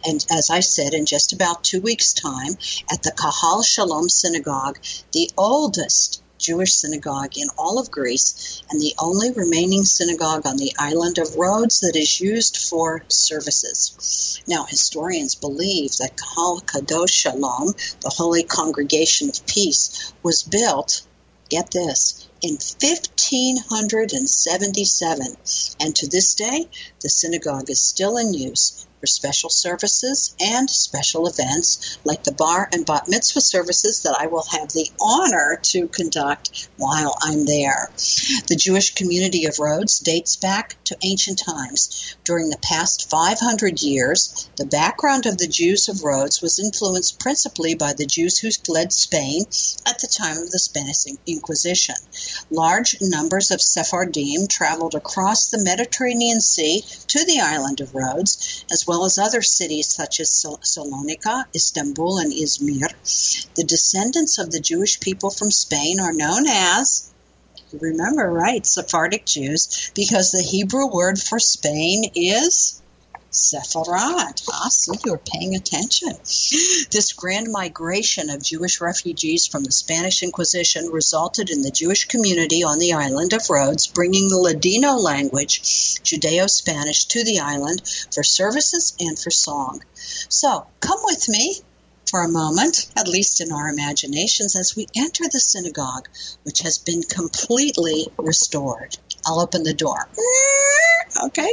And 0.05 0.25
as 0.31 0.49
I 0.49 0.59
said, 0.59 0.93
in 0.93 1.05
just 1.05 1.33
about 1.33 1.63
two 1.63 1.81
weeks' 1.81 2.13
time, 2.13 2.53
at 2.91 3.03
the 3.03 3.11
Kahal 3.11 3.63
Shalom 3.63 4.09
Synagogue, 4.09 4.79
the 5.11 5.31
oldest 5.37 6.21
Jewish 6.37 6.73
synagogue 6.73 7.37
in 7.37 7.47
all 7.57 7.79
of 7.79 7.89
Greece, 7.89 8.61
and 8.69 8.79
the 8.79 8.93
only 8.99 9.31
remaining 9.31 9.83
synagogue 9.83 10.45
on 10.45 10.57
the 10.57 10.73
island 10.77 11.17
of 11.17 11.35
Rhodes 11.35 11.79
that 11.79 11.95
is 11.95 12.19
used 12.19 12.57
for 12.57 13.03
services. 13.07 14.41
Now, 14.47 14.65
historians 14.65 15.35
believe 15.35 15.97
that 15.97 16.17
Kahal 16.17 16.61
Kadosh 16.61 17.09
Shalom, 17.09 17.73
the 18.01 18.13
Holy 18.15 18.43
Congregation 18.43 19.29
of 19.29 19.45
Peace, 19.47 20.13
was 20.23 20.43
built, 20.43 21.01
get 21.49 21.71
this, 21.71 22.24
in 22.41 22.53
1577, 22.53 25.37
and 25.79 25.95
to 25.95 26.07
this 26.07 26.35
day, 26.35 26.67
the 27.01 27.09
synagogue 27.09 27.69
is 27.69 27.79
still 27.79 28.17
in 28.17 28.33
use 28.33 28.85
for 29.05 29.07
special 29.07 29.51
services 29.51 30.35
and 30.39 30.67
special 30.67 31.27
events 31.27 31.99
like 32.03 32.23
the 32.23 32.31
bar 32.31 32.67
and 32.73 32.87
bat 32.87 33.03
mitzvah 33.07 33.41
services 33.41 34.01
that 34.01 34.17
I 34.19 34.25
will 34.25 34.45
have 34.51 34.69
the 34.69 34.89
honor 34.99 35.59
to 35.61 35.87
conduct 35.87 36.67
while 36.77 37.15
I'm 37.21 37.45
there. 37.45 37.91
The 38.47 38.55
Jewish 38.55 38.95
community 38.95 39.45
of 39.45 39.59
Rhodes 39.59 39.99
dates 39.99 40.37
back 40.37 40.83
to 40.85 40.97
ancient 41.03 41.37
times. 41.37 42.15
During 42.23 42.49
the 42.49 42.57
past 42.57 43.07
500 43.07 43.83
years, 43.83 44.49
the 44.55 44.65
background 44.65 45.27
of 45.27 45.37
the 45.37 45.47
Jews 45.47 45.87
of 45.87 46.03
Rhodes 46.03 46.41
was 46.41 46.57
influenced 46.57 47.19
principally 47.19 47.75
by 47.75 47.93
the 47.93 48.07
Jews 48.07 48.39
who 48.39 48.49
fled 48.49 48.91
Spain 48.91 49.45
at 49.85 49.99
the 49.99 50.07
time 50.07 50.37
of 50.37 50.49
the 50.49 50.57
Spanish 50.57 51.05
Inquisition. 51.27 51.95
Large 52.49 52.97
numbers 53.01 53.51
of 53.51 53.61
Sephardim 53.61 54.47
traveled 54.47 54.95
across 54.95 55.47
the 55.47 55.63
Mediterranean 55.63 56.41
Sea 56.41 56.83
to 57.07 57.23
the 57.25 57.41
island 57.41 57.81
of 57.81 57.93
Rhodes, 57.93 58.65
as 58.71 58.87
well 58.87 58.94
as 59.03 59.17
other 59.17 59.41
cities 59.41 59.93
such 59.93 60.21
as 60.21 60.31
Sal- 60.31 60.61
Salonika, 60.63 61.43
Istanbul, 61.53 62.19
and 62.19 62.31
Izmir. 62.31 62.87
The 63.55 63.65
descendants 63.65 64.37
of 64.37 64.51
the 64.51 64.61
Jewish 64.61 65.01
people 65.01 65.31
from 65.31 65.51
Spain 65.51 65.99
are 65.99 66.13
known 66.13 66.47
as 66.47 67.11
remember, 67.73 68.29
right, 68.31 68.65
Sephardic 68.65 69.25
Jews, 69.25 69.91
because 69.95 70.31
the 70.31 70.41
Hebrew 70.41 70.87
word 70.87 71.19
for 71.19 71.39
Spain 71.39 72.11
is 72.15 72.81
Sepharad. 73.35 74.41
Ah, 74.49 74.69
see, 74.69 74.97
you're 75.05 75.17
paying 75.17 75.55
attention. 75.55 76.17
This 76.91 77.13
grand 77.15 77.51
migration 77.51 78.29
of 78.29 78.41
Jewish 78.41 78.81
refugees 78.81 79.45
from 79.45 79.63
the 79.63 79.71
Spanish 79.71 80.23
Inquisition 80.23 80.87
resulted 80.87 81.49
in 81.49 81.61
the 81.61 81.71
Jewish 81.71 82.05
community 82.05 82.63
on 82.63 82.79
the 82.79 82.93
island 82.93 83.33
of 83.33 83.49
Rhodes 83.49 83.87
bringing 83.87 84.29
the 84.29 84.37
Ladino 84.37 84.93
language, 84.93 85.61
Judeo 85.61 86.49
Spanish, 86.49 87.05
to 87.05 87.23
the 87.23 87.39
island 87.39 87.81
for 88.11 88.23
services 88.23 88.95
and 88.99 89.19
for 89.19 89.31
song. 89.31 89.83
So, 90.29 90.67
come 90.79 90.99
with 91.03 91.27
me 91.27 91.61
for 92.09 92.23
a 92.23 92.29
moment, 92.29 92.87
at 92.95 93.07
least 93.07 93.41
in 93.41 93.51
our 93.51 93.67
imaginations, 93.67 94.55
as 94.55 94.75
we 94.75 94.87
enter 94.95 95.23
the 95.27 95.39
synagogue, 95.39 96.07
which 96.43 96.59
has 96.59 96.77
been 96.77 97.01
completely 97.03 98.07
restored. 98.17 98.97
I'll 99.25 99.39
open 99.39 99.63
the 99.63 99.73
door. 99.73 100.07
Okay. 101.23 101.51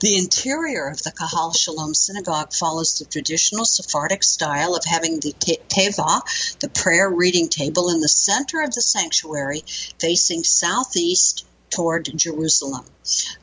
The 0.00 0.18
interior 0.18 0.88
of 0.88 1.02
the 1.02 1.10
Kahal 1.10 1.54
Shalom 1.54 1.94
Synagogue 1.94 2.52
follows 2.52 2.94
the 2.94 3.06
traditional 3.06 3.64
Sephardic 3.64 4.22
style 4.22 4.74
of 4.74 4.84
having 4.84 5.20
the 5.20 5.32
te- 5.32 5.58
teva, 5.68 6.20
the 6.60 6.68
prayer 6.68 7.08
reading 7.08 7.48
table, 7.48 7.88
in 7.88 8.00
the 8.00 8.08
center 8.08 8.60
of 8.62 8.74
the 8.74 8.82
sanctuary, 8.82 9.64
facing 9.98 10.44
southeast 10.44 11.46
toward 11.70 12.10
Jerusalem. 12.14 12.84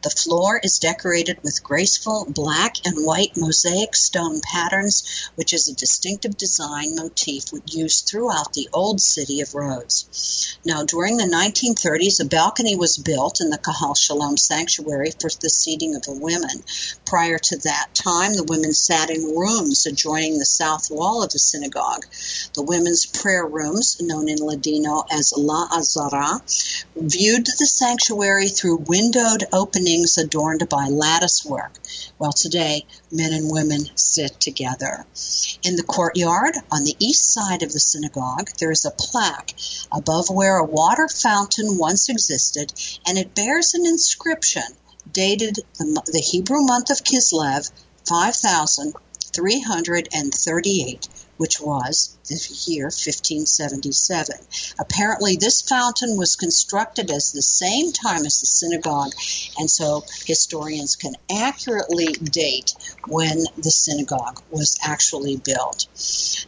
The 0.03 0.11
floor 0.11 0.61
is 0.63 0.79
decorated 0.79 1.39
with 1.43 1.63
graceful 1.63 2.27
black 2.29 2.75
and 2.85 3.03
white 3.03 3.35
mosaic 3.35 3.95
stone 3.95 4.39
patterns, 4.39 5.29
which 5.35 5.51
is 5.51 5.67
a 5.67 5.73
distinctive 5.73 6.37
design 6.37 6.95
motif 6.95 7.45
used 7.65 8.05
throughout 8.05 8.53
the 8.53 8.69
old 8.71 9.01
city 9.01 9.41
of 9.41 9.55
Rhodes. 9.55 10.57
Now, 10.63 10.83
during 10.83 11.17
the 11.17 11.23
1930s, 11.23 12.21
a 12.21 12.25
balcony 12.25 12.75
was 12.75 12.97
built 12.97 13.41
in 13.41 13.49
the 13.49 13.57
Kahal 13.57 13.95
Shalom 13.95 14.37
sanctuary 14.37 15.11
for 15.11 15.29
the 15.41 15.49
seating 15.49 15.95
of 15.95 16.03
the 16.03 16.13
women. 16.13 16.63
Prior 17.05 17.39
to 17.39 17.57
that 17.57 17.89
time, 17.93 18.33
the 18.33 18.43
women 18.43 18.73
sat 18.73 19.09
in 19.09 19.35
rooms 19.35 19.85
adjoining 19.87 20.37
the 20.37 20.45
south 20.45 20.91
wall 20.91 21.23
of 21.23 21.31
the 21.31 21.39
synagogue. 21.39 22.05
The 22.53 22.63
women's 22.63 23.05
prayer 23.05 23.45
rooms, 23.45 23.97
known 23.99 24.29
in 24.29 24.37
Ladino 24.37 25.03
as 25.11 25.33
La 25.35 25.67
Azara, 25.71 26.41
viewed 26.95 27.45
the 27.45 27.65
sanctuary 27.65 28.49
through 28.49 28.77
windowed 28.87 29.46
openings 29.53 30.17
adorned 30.17 30.67
by 30.69 30.87
lattice 30.87 31.45
work, 31.45 31.77
while 32.17 32.33
today 32.33 32.85
men 33.11 33.33
and 33.33 33.51
women 33.51 33.85
sit 33.95 34.39
together. 34.39 35.05
In 35.63 35.75
the 35.75 35.83
courtyard 35.83 36.55
on 36.71 36.83
the 36.83 36.95
east 36.99 37.33
side 37.33 37.63
of 37.63 37.71
the 37.71 37.79
synagogue, 37.79 38.49
there 38.59 38.71
is 38.71 38.85
a 38.85 38.91
plaque 38.91 39.53
above 39.91 40.29
where 40.29 40.57
a 40.57 40.65
water 40.65 41.07
fountain 41.07 41.77
once 41.77 42.09
existed, 42.09 42.73
and 43.05 43.17
it 43.17 43.35
bears 43.35 43.73
an 43.73 43.85
inscription 43.85 44.63
dated 45.11 45.59
the, 45.77 46.01
the 46.05 46.19
Hebrew 46.19 46.61
month 46.61 46.89
of 46.89 47.03
Kislev 47.03 47.69
5338, 48.07 51.07
which 51.37 51.61
was 51.61 52.17
the 52.27 52.35
year 52.67 52.85
1577. 52.85 54.35
Apparently, 54.79 55.37
this 55.37 55.61
fountain 55.61 56.17
was 56.17 56.35
constructed 56.35 57.09
at 57.09 57.23
the 57.33 57.41
same 57.41 57.91
time 57.91 58.25
as 58.25 58.39
the 58.39 58.45
synagogue, 58.45 59.13
and 59.57 59.69
so 59.69 60.03
historians 60.25 60.95
can 60.95 61.15
accurately 61.31 62.13
date 62.13 62.73
when 63.07 63.45
the 63.57 63.71
synagogue 63.71 64.41
was 64.51 64.77
actually 64.81 65.37
built. 65.37 65.87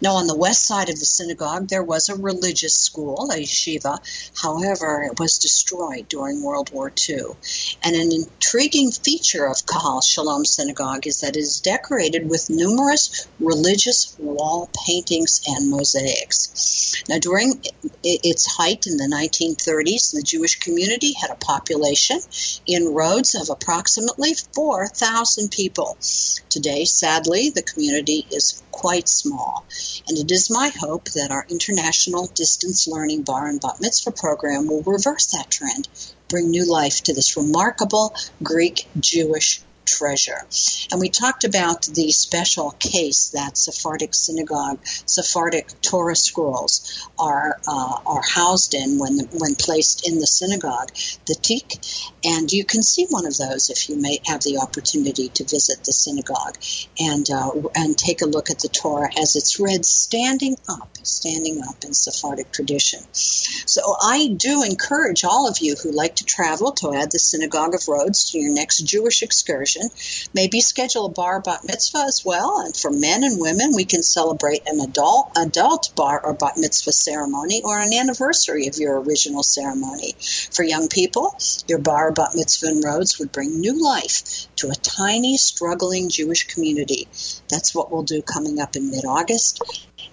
Now, 0.01 0.15
on 0.15 0.27
the 0.27 0.35
west 0.35 0.65
side 0.65 0.89
of 0.89 0.99
the 0.99 1.05
synagogue, 1.05 1.67
there 1.67 1.83
was 1.83 2.09
a 2.09 2.15
religious 2.15 2.73
school, 2.73 3.29
a 3.31 3.37
yeshiva. 3.37 3.99
However, 4.35 5.03
it 5.03 5.19
was 5.19 5.37
destroyed 5.37 6.07
during 6.09 6.43
World 6.43 6.71
War 6.71 6.91
II. 7.09 7.35
And 7.83 7.95
an 7.95 8.11
intriguing 8.11 8.91
feature 8.91 9.45
of 9.45 9.65
Kahal 9.65 10.01
Shalom 10.01 10.45
Synagogue 10.45 11.07
is 11.07 11.21
that 11.21 11.35
it 11.35 11.39
is 11.39 11.61
decorated 11.61 12.29
with 12.29 12.49
numerous 12.49 13.27
religious 13.39 14.15
wall 14.19 14.69
paintings 14.85 15.41
and 15.47 15.69
mosaics. 15.69 17.03
Now, 17.07 17.19
during 17.19 17.61
its 18.03 18.45
height 18.45 18.87
in 18.87 18.97
the 18.97 19.05
1930s, 19.05 20.11
the 20.11 20.21
Jewish 20.21 20.59
community 20.59 21.13
had 21.13 21.31
a 21.31 21.35
population 21.35 22.19
in 22.65 22.93
Rhodes 22.93 23.35
of 23.35 23.49
approximately 23.49 24.33
4,000 24.53 25.51
people. 25.51 25.97
Today, 26.49 26.85
sadly, 26.85 27.49
the 27.49 27.61
community 27.61 28.25
is 28.31 28.61
quite 28.71 29.09
small, 29.09 29.65
and 30.07 30.17
it 30.17 30.31
is 30.31 30.49
my 30.49 30.69
hope 30.69 31.09
that 31.09 31.31
our 31.31 31.45
international 31.49 32.27
distance 32.27 32.87
learning 32.87 33.23
bar 33.23 33.47
and 33.47 33.61
bat 33.61 33.77
mitzvah 33.81 34.11
program 34.11 34.67
will 34.67 34.83
reverse 34.83 35.27
that 35.27 35.49
trend, 35.49 35.87
bring 36.27 36.49
new 36.49 36.65
life 36.65 37.01
to 37.03 37.13
this 37.13 37.35
remarkable 37.35 38.15
Greek 38.41 38.87
Jewish 38.99 39.61
treasure. 39.97 40.41
And 40.91 40.99
we 40.99 41.09
talked 41.09 41.43
about 41.43 41.83
the 41.83 42.11
special 42.11 42.71
case 42.71 43.29
that 43.29 43.57
Sephardic 43.57 44.13
synagogue, 44.13 44.79
Sephardic 45.05 45.81
Torah 45.81 46.15
scrolls 46.15 47.09
are 47.17 47.59
uh, 47.67 47.97
are 48.05 48.21
housed 48.21 48.73
in 48.73 48.99
when 48.99 49.19
when 49.33 49.55
placed 49.55 50.07
in 50.07 50.19
the 50.19 50.27
synagogue, 50.27 50.89
the 51.25 51.35
tik, 51.35 51.73
and 52.23 52.51
you 52.51 52.65
can 52.65 52.83
see 52.83 53.05
one 53.09 53.25
of 53.25 53.35
those 53.37 53.69
if 53.69 53.89
you 53.89 53.99
may 53.99 54.19
have 54.25 54.41
the 54.41 54.59
opportunity 54.59 55.29
to 55.29 55.43
visit 55.43 55.83
the 55.83 55.93
synagogue 55.93 56.57
and 56.99 57.29
uh, 57.29 57.51
and 57.75 57.97
take 57.97 58.21
a 58.21 58.25
look 58.25 58.49
at 58.49 58.59
the 58.59 58.69
Torah 58.69 59.09
as 59.19 59.35
it's 59.35 59.59
read 59.59 59.85
standing 59.85 60.55
up, 60.67 60.89
standing 61.03 61.61
up 61.67 61.83
in 61.83 61.93
Sephardic 61.93 62.51
tradition. 62.51 63.01
So 63.13 63.95
I 64.01 64.35
do 64.35 64.63
encourage 64.63 65.23
all 65.23 65.47
of 65.49 65.59
you 65.59 65.75
who 65.75 65.91
like 65.91 66.15
to 66.17 66.25
travel 66.25 66.71
to 66.73 66.93
add 66.93 67.11
the 67.11 67.19
Synagogue 67.19 67.73
of 67.75 67.87
Rhodes 67.87 68.31
to 68.31 68.39
your 68.39 68.53
next 68.53 68.79
Jewish 68.79 69.21
excursion. 69.23 69.78
Maybe 70.33 70.61
schedule 70.61 71.05
a 71.05 71.09
bar 71.09 71.41
bat 71.41 71.61
mitzvah 71.63 72.05
as 72.07 72.23
well, 72.25 72.59
and 72.59 72.75
for 72.75 72.91
men 72.91 73.23
and 73.23 73.39
women, 73.39 73.71
we 73.75 73.85
can 73.85 74.03
celebrate 74.03 74.67
an 74.67 74.79
adult 74.79 75.31
adult 75.37 75.95
bar 75.95 76.19
or 76.23 76.33
bat 76.33 76.57
mitzvah 76.57 76.91
ceremony 76.91 77.61
or 77.63 77.79
an 77.79 77.93
anniversary 77.93 78.67
of 78.67 78.77
your 78.77 78.99
original 79.01 79.43
ceremony. 79.43 80.15
For 80.51 80.63
young 80.63 80.87
people, 80.87 81.35
your 81.67 81.79
bar 81.79 82.11
bat 82.11 82.31
mitzvah 82.35 82.69
in 82.69 82.81
Rhodes 82.81 83.19
would 83.19 83.31
bring 83.31 83.59
new 83.59 83.83
life 83.83 84.47
to 84.57 84.69
a 84.69 84.75
tiny, 84.75 85.37
struggling 85.37 86.09
Jewish 86.09 86.47
community. 86.47 87.07
That's 87.49 87.73
what 87.73 87.91
we'll 87.91 88.03
do 88.03 88.21
coming 88.21 88.59
up 88.59 88.75
in 88.75 88.91
mid-August, 88.91 89.61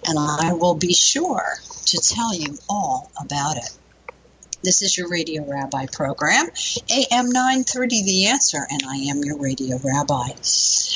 and 0.05 0.17
I 0.17 0.53
will 0.53 0.75
be 0.75 0.93
sure 0.93 1.57
to 1.87 1.97
tell 1.97 2.33
you 2.33 2.57
all 2.69 3.11
about 3.19 3.57
it. 3.57 3.69
This 4.63 4.81
is 4.81 4.97
your 4.97 5.07
Radio 5.07 5.45
Rabbi 5.47 5.85
program, 5.93 6.47
AM 6.89 7.29
930 7.29 8.03
The 8.03 8.25
Answer, 8.25 8.65
and 8.67 8.81
I 8.89 8.95
am 9.11 9.21
your 9.23 9.37
Radio 9.39 9.77
Rabbi. 9.77 10.29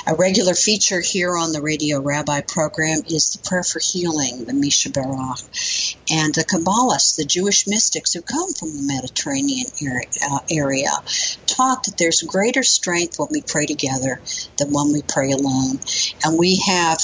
A 0.08 0.16
regular 0.16 0.56
feature 0.56 1.00
here 1.00 1.38
on 1.38 1.52
the 1.52 1.62
Radio 1.62 2.02
Rabbi 2.02 2.42
program 2.48 3.04
is 3.08 3.30
the 3.30 3.48
Prayer 3.48 3.62
for 3.62 3.80
Healing, 3.80 4.46
the 4.46 4.54
Mi 4.54 4.72
Sheberach, 4.72 6.02
and 6.10 6.34
the 6.34 6.44
Kabbalists, 6.44 7.18
the 7.18 7.26
Jewish 7.26 7.68
mystics 7.68 8.14
who 8.14 8.24
come 8.24 8.52
from 8.58 8.70
the 8.70 8.82
Mediterranean 8.82 9.68
uh, 10.26 10.40
area, 10.50 10.90
taught 11.46 11.84
that 11.84 11.98
there's 12.00 12.22
greater 12.22 12.64
strength 12.64 13.20
when 13.20 13.30
we 13.30 13.44
pray 13.46 13.68
together 13.68 14.20
than 14.58 14.74
when 14.74 14.92
we 14.92 15.04
pray 15.08 15.32
alone. 15.32 15.78
And 16.26 16.40
we 16.40 16.64
have 16.68 16.98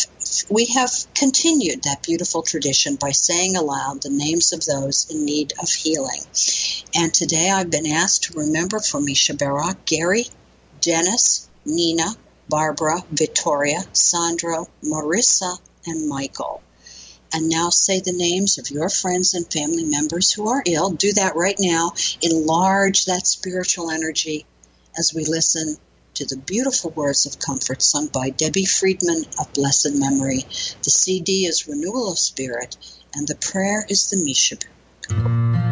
we 0.49 0.65
have 0.65 0.91
continued 1.15 1.83
that 1.83 2.03
beautiful 2.03 2.41
tradition 2.41 2.95
by 2.95 3.11
saying 3.11 3.55
aloud 3.55 4.01
the 4.01 4.09
names 4.09 4.53
of 4.53 4.65
those 4.65 5.07
in 5.09 5.25
need 5.25 5.53
of 5.61 5.69
healing. 5.69 6.21
And 6.95 7.13
today 7.13 7.49
I've 7.49 7.71
been 7.71 7.87
asked 7.87 8.25
to 8.25 8.39
remember 8.39 8.79
for 8.79 8.99
Mi 8.99 9.13
Sheberach, 9.13 9.85
Gary, 9.85 10.27
Dennis, 10.81 11.47
Nina, 11.65 12.15
Barbara, 12.49 13.03
Victoria, 13.11 13.83
Sandro, 13.93 14.67
Marissa, 14.83 15.57
and 15.85 16.07
Michael. 16.07 16.61
And 17.33 17.49
now 17.49 17.69
say 17.69 17.99
the 17.99 18.13
names 18.13 18.57
of 18.57 18.71
your 18.71 18.89
friends 18.89 19.33
and 19.33 19.51
family 19.51 19.83
members 19.83 20.31
who 20.31 20.49
are 20.49 20.63
ill. 20.65 20.91
Do 20.91 21.13
that 21.13 21.35
right 21.35 21.57
now. 21.59 21.91
Enlarge 22.21 23.05
that 23.05 23.27
spiritual 23.27 23.91
energy 23.91 24.45
as 24.97 25.13
we 25.13 25.25
listen 25.25 25.77
to 26.17 26.25
the 26.25 26.37
beautiful 26.37 26.89
words 26.89 27.27
of 27.27 27.37
comfort 27.37 27.79
sung 27.79 28.07
by 28.07 28.31
Debbie 28.31 28.65
Friedman 28.65 29.23
of 29.39 29.53
blessed 29.53 29.91
memory. 29.93 30.39
The 30.83 30.89
CD 30.89 31.45
is 31.45 31.67
Renewal 31.67 32.11
of 32.11 32.17
Spirit, 32.17 32.75
and 33.13 33.27
the 33.27 33.35
prayer 33.35 33.85
is 33.87 34.09
the 34.09 34.17
Mishab. 34.17 35.66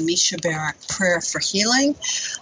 The 0.00 0.06
Mi 0.06 0.16
Sheberach 0.16 0.88
Prayer 0.88 1.20
for 1.20 1.40
Healing, 1.40 1.94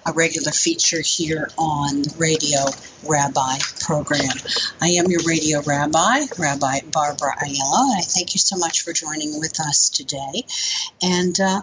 a 0.06 0.12
regular 0.12 0.52
feature 0.52 1.00
here 1.00 1.50
on 1.58 2.02
the 2.02 2.14
Radio 2.16 2.60
Rabbi 3.04 3.58
program. 3.80 4.36
I 4.80 4.90
am 4.90 5.10
your 5.10 5.22
radio 5.26 5.60
rabbi, 5.62 6.26
Rabbi 6.38 6.80
Barbara 6.92 7.34
Aiello. 7.42 7.82
And 7.90 7.98
I 7.98 8.02
thank 8.02 8.34
you 8.34 8.38
so 8.38 8.58
much 8.58 8.82
for 8.82 8.92
joining 8.92 9.40
with 9.40 9.58
us 9.58 9.88
today. 9.88 10.44
And 11.02 11.34
uh, 11.40 11.60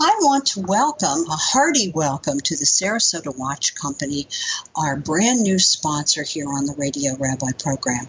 I 0.00 0.14
want 0.20 0.46
to 0.48 0.60
welcome, 0.60 1.24
a 1.30 1.36
hearty 1.36 1.92
welcome 1.94 2.40
to 2.40 2.56
the 2.56 2.66
Sarasota 2.66 3.34
Watch 3.34 3.74
Company, 3.74 4.28
our 4.76 4.96
brand 4.96 5.40
new 5.40 5.58
sponsor 5.58 6.24
here 6.24 6.48
on 6.48 6.66
the 6.66 6.74
Radio 6.76 7.16
Rabbi 7.16 7.52
program. 7.58 8.06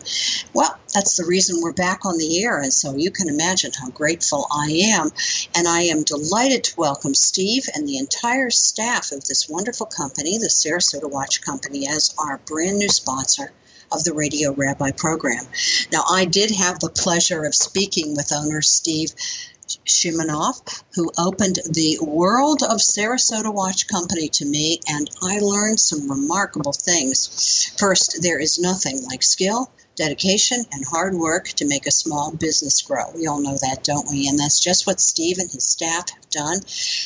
Well, 0.53 0.77
that's 0.93 1.17
the 1.17 1.25
reason 1.25 1.61
we're 1.61 1.73
back 1.73 2.05
on 2.05 2.17
the 2.17 2.43
air, 2.43 2.59
and 2.59 2.73
so 2.73 2.95
you 2.95 3.11
can 3.11 3.29
imagine 3.29 3.71
how 3.79 3.89
grateful 3.89 4.47
I 4.51 4.71
am. 4.95 5.09
And 5.55 5.67
I 5.67 5.81
am 5.83 6.03
delighted 6.03 6.63
to 6.65 6.79
welcome 6.79 7.13
Steve 7.13 7.63
and 7.73 7.87
the 7.87 7.97
entire 7.97 8.49
staff 8.49 9.11
of 9.11 9.25
this 9.25 9.47
wonderful 9.49 9.85
company, 9.85 10.37
the 10.37 10.47
Sarasota 10.47 11.09
Watch 11.09 11.41
Company, 11.41 11.87
as 11.87 12.13
our 12.17 12.39
brand 12.45 12.79
new 12.79 12.89
sponsor 12.89 13.51
of 13.91 14.03
the 14.03 14.13
Radio 14.13 14.53
Rabbi 14.53 14.91
program. 14.91 15.45
Now, 15.91 16.03
I 16.09 16.25
did 16.25 16.51
have 16.51 16.79
the 16.79 16.89
pleasure 16.89 17.45
of 17.45 17.55
speaking 17.55 18.15
with 18.15 18.33
owner 18.33 18.61
Steve 18.61 19.11
Shimanoff, 19.85 20.83
who 20.95 21.11
opened 21.17 21.59
the 21.65 21.99
World 22.01 22.63
of 22.63 22.77
Sarasota 22.79 23.53
Watch 23.53 23.87
Company 23.87 24.29
to 24.29 24.45
me, 24.45 24.79
and 24.87 25.09
I 25.21 25.39
learned 25.39 25.79
some 25.79 26.09
remarkable 26.09 26.73
things. 26.73 27.71
First, 27.77 28.19
there 28.21 28.39
is 28.39 28.59
nothing 28.59 29.03
like 29.03 29.21
skill, 29.21 29.71
dedication, 29.99 30.63
and 30.71 30.85
hard 30.85 31.13
work 31.13 31.49
to 31.49 31.67
make 31.67 31.85
a 31.85 31.91
small 31.91 32.31
business 32.31 32.81
grow. 32.81 33.11
We 33.13 33.27
all 33.27 33.41
know 33.41 33.57
that, 33.57 33.83
don't 33.83 34.09
we? 34.09 34.29
And 34.29 34.39
that's 34.39 34.61
just 34.63 34.87
what 34.87 35.01
Steve 35.01 35.37
and 35.39 35.51
his 35.51 35.67
staff 35.67 36.09
have 36.09 36.29
done. 36.29 36.59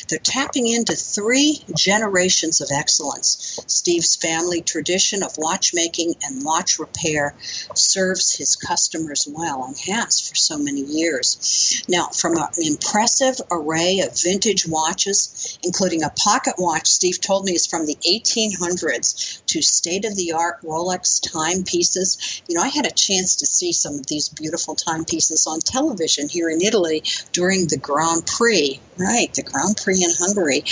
They're 0.08 0.18
tapping 0.20 0.68
into 0.68 0.94
three 0.94 1.58
generations 1.76 2.60
of 2.60 2.68
excellence. 2.72 3.58
Steve's 3.66 4.14
family 4.14 4.62
tradition 4.62 5.24
of 5.24 5.36
watchmaking 5.36 6.14
and 6.22 6.44
watch 6.44 6.78
repair 6.78 7.34
serves 7.74 8.32
his 8.32 8.54
customers 8.54 9.26
well 9.28 9.64
and 9.64 9.76
has 9.76 10.20
for 10.20 10.36
so 10.36 10.56
many 10.56 10.82
years. 10.82 11.82
Now, 11.88 12.06
from 12.06 12.36
an 12.36 12.48
impressive 12.58 13.40
array 13.50 14.00
of 14.06 14.22
vintage 14.22 14.68
watches, 14.68 15.58
including 15.64 16.04
a 16.04 16.10
pocket 16.10 16.54
watch 16.58 16.86
Steve 16.86 17.20
told 17.20 17.44
me 17.44 17.52
is 17.52 17.66
from 17.66 17.86
the 17.86 17.98
1800s, 18.06 19.44
to 19.46 19.62
state 19.62 20.04
of 20.04 20.14
the 20.14 20.32
art 20.32 20.62
Rolex 20.62 21.20
timepieces. 21.20 22.42
You 22.48 22.56
know, 22.56 22.62
I 22.62 22.68
had 22.68 22.83
a 22.84 22.90
chance 22.90 23.36
to 23.36 23.46
see 23.46 23.72
some 23.72 23.94
of 23.94 24.06
these 24.06 24.28
beautiful 24.28 24.74
timepieces 24.74 25.46
on 25.46 25.60
television 25.60 26.28
here 26.28 26.48
in 26.48 26.60
Italy 26.60 27.02
during 27.32 27.66
the 27.66 27.78
Grand 27.78 28.26
Prix, 28.26 28.80
right? 28.98 29.32
The 29.34 29.42
Grand 29.42 29.76
Prix 29.76 30.02
in 30.02 30.10
Hungary, 30.18 30.64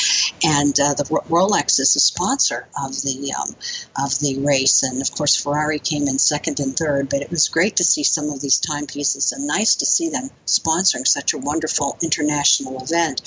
and 0.44 0.78
uh, 0.78 0.94
the 0.94 1.04
Rolex 1.28 1.80
is 1.80 1.96
a 1.96 2.00
sponsor 2.00 2.66
of 2.82 2.92
the 3.02 3.34
um, 3.38 3.54
of 4.04 4.18
the 4.20 4.38
race, 4.40 4.82
and 4.82 5.00
of 5.00 5.10
course 5.12 5.36
Ferrari 5.36 5.78
came 5.78 6.08
in 6.08 6.18
second 6.18 6.60
and 6.60 6.76
third. 6.76 7.08
But 7.08 7.22
it 7.22 7.30
was 7.30 7.48
great 7.48 7.76
to 7.76 7.84
see 7.84 8.04
some 8.04 8.30
of 8.30 8.40
these 8.40 8.58
timepieces, 8.58 9.32
and 9.32 9.46
nice 9.46 9.76
to 9.76 9.86
see 9.86 10.08
them 10.08 10.30
sponsoring 10.46 11.06
such 11.06 11.32
a 11.32 11.38
wonderful 11.38 11.96
international 12.02 12.82
event. 12.82 13.20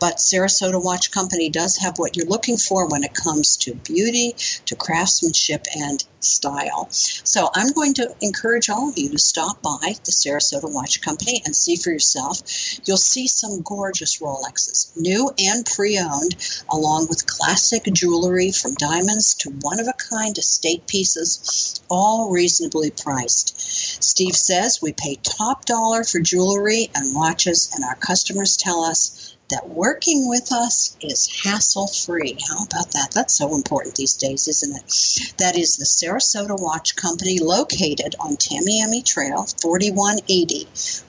But 0.00 0.16
Sarasota 0.16 0.82
Watch 0.82 1.10
Company 1.10 1.50
does 1.50 1.78
have 1.78 1.98
what 1.98 2.16
you're 2.16 2.26
looking 2.26 2.56
for 2.56 2.88
when 2.88 3.04
it 3.04 3.14
comes 3.14 3.56
to 3.58 3.74
beauty, 3.74 4.34
to 4.66 4.76
craftsmanship, 4.76 5.66
and 5.76 6.04
style. 6.20 6.88
So 6.90 7.50
I'm 7.54 7.72
going 7.72 7.94
to 7.94 8.13
encourage 8.20 8.68
all 8.68 8.88
of 8.88 8.98
you 8.98 9.10
to 9.10 9.18
stop 9.18 9.62
by 9.62 9.94
the 10.04 10.12
Sarasota 10.12 10.72
Watch 10.72 11.00
Company 11.00 11.42
and 11.44 11.54
see 11.54 11.76
for 11.76 11.90
yourself. 11.90 12.40
You'll 12.84 12.96
see 12.96 13.26
some 13.26 13.62
gorgeous 13.62 14.20
Rolexes, 14.20 14.90
new 14.96 15.30
and 15.38 15.66
pre 15.66 15.98
owned, 15.98 16.36
along 16.70 17.06
with 17.08 17.26
classic 17.26 17.84
jewelry 17.92 18.52
from 18.52 18.74
diamonds 18.74 19.34
to 19.36 19.50
one 19.60 19.80
of 19.80 19.88
a 19.88 19.92
kind 19.92 20.36
estate 20.38 20.86
pieces, 20.86 21.80
all 21.90 22.30
reasonably 22.30 22.90
priced. 22.90 23.60
Steve 24.02 24.36
says 24.36 24.80
we 24.80 24.92
pay 24.92 25.16
top 25.16 25.64
dollar 25.64 26.04
for 26.04 26.20
jewelry 26.20 26.90
and 26.94 27.14
watches, 27.14 27.70
and 27.74 27.84
our 27.84 27.96
customers 27.96 28.56
tell 28.56 28.84
us 28.84 29.33
that 29.50 29.68
working 29.68 30.28
with 30.28 30.52
us 30.52 30.96
is 31.00 31.42
hassle 31.44 31.86
free. 31.86 32.38
How 32.48 32.64
about 32.64 32.92
that? 32.92 33.10
That's 33.12 33.34
so 33.34 33.54
important 33.54 33.94
these 33.94 34.14
days, 34.14 34.48
isn't 34.48 34.76
it? 34.76 35.36
That 35.38 35.56
is 35.56 35.76
the 35.76 35.84
Sarasota 35.84 36.58
Watch 36.58 36.96
Company 36.96 37.38
located 37.40 38.16
on 38.18 38.36
Tamiami 38.36 39.04
Trail, 39.04 39.46
4180. 39.60 40.66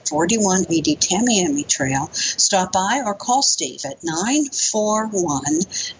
4180 0.08 0.96
Tamiami 0.96 1.66
Trail. 1.66 2.08
Stop 2.12 2.72
by 2.72 3.02
or 3.04 3.14
call 3.14 3.42
Steve 3.42 3.80
at 3.84 4.04
941 4.04 5.42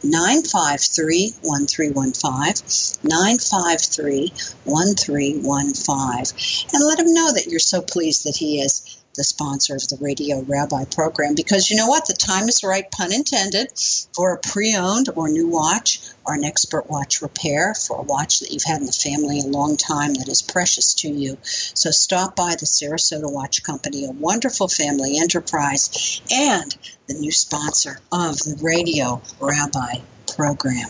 953 0.05 1.33
1315. 1.43 3.03
953 3.03 4.33
1315. 4.65 6.71
And 6.73 6.87
let 6.87 7.01
him 7.01 7.15
know 7.15 7.33
that 7.33 7.49
you're 7.49 7.59
so 7.59 7.83
pleased 7.83 8.25
that 8.25 8.37
he 8.37 8.61
is 8.61 8.97
the 9.17 9.25
sponsor 9.25 9.75
of 9.75 9.89
the 9.89 9.99
Radio 10.01 10.43
Rabbi 10.43 10.85
program 10.85 11.35
because 11.35 11.71
you 11.71 11.77
know 11.77 11.87
what? 11.89 12.07
The 12.07 12.15
time 12.15 12.49
is 12.49 12.63
right, 12.63 12.91
pun 12.91 13.13
intended, 13.13 13.69
for 14.15 14.35
a 14.35 14.39
pre 14.39 14.77
owned 14.77 15.09
or 15.17 15.29
new 15.29 15.49
watch 15.49 16.01
or 16.25 16.35
an 16.35 16.45
expert 16.45 16.89
watch 16.91 17.23
repair 17.23 17.75
for 17.75 17.99
a 17.99 18.03
watch 18.03 18.41
that 18.41 18.51
you've 18.51 18.65
had 18.65 18.81
in 18.81 18.87
the 18.87 18.93
family 18.93 19.41
a 19.41 19.47
long 19.47 19.77
time 19.77 20.15
that 20.15 20.29
is 20.29 20.43
precious 20.43 20.95
to 20.95 21.09
you. 21.09 21.39
So 21.43 21.91
stop 21.91 22.37
by 22.37 22.57
the 22.59 22.67
Sarasota 22.67 23.31
Watch 23.31 23.63
Company, 23.63 24.05
a 24.05 24.11
wonderful 24.11 24.69
family 24.69 25.19
enterprise, 25.19 26.21
and 26.31 26.77
the 27.07 27.15
new 27.15 27.33
sponsor 27.33 28.01
of 28.13 28.37
the 28.39 28.59
Radio 28.63 29.23
Rabbi 29.41 30.01
program. 30.27 30.89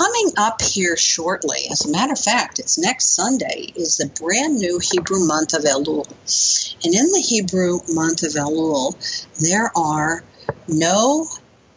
Coming 0.00 0.32
up 0.38 0.62
here 0.62 0.96
shortly, 0.96 1.58
as 1.70 1.84
a 1.84 1.90
matter 1.90 2.14
of 2.14 2.18
fact, 2.18 2.58
it's 2.58 2.78
next 2.78 3.14
Sunday, 3.14 3.70
is 3.76 3.98
the 3.98 4.08
brand 4.18 4.56
new 4.56 4.78
Hebrew 4.78 5.26
month 5.26 5.52
of 5.52 5.64
Elul. 5.64 6.06
And 6.82 6.94
in 6.94 7.06
the 7.12 7.20
Hebrew 7.20 7.80
month 7.86 8.22
of 8.22 8.32
Elul, 8.32 8.94
there 9.46 9.70
are 9.76 10.24
no 10.66 11.26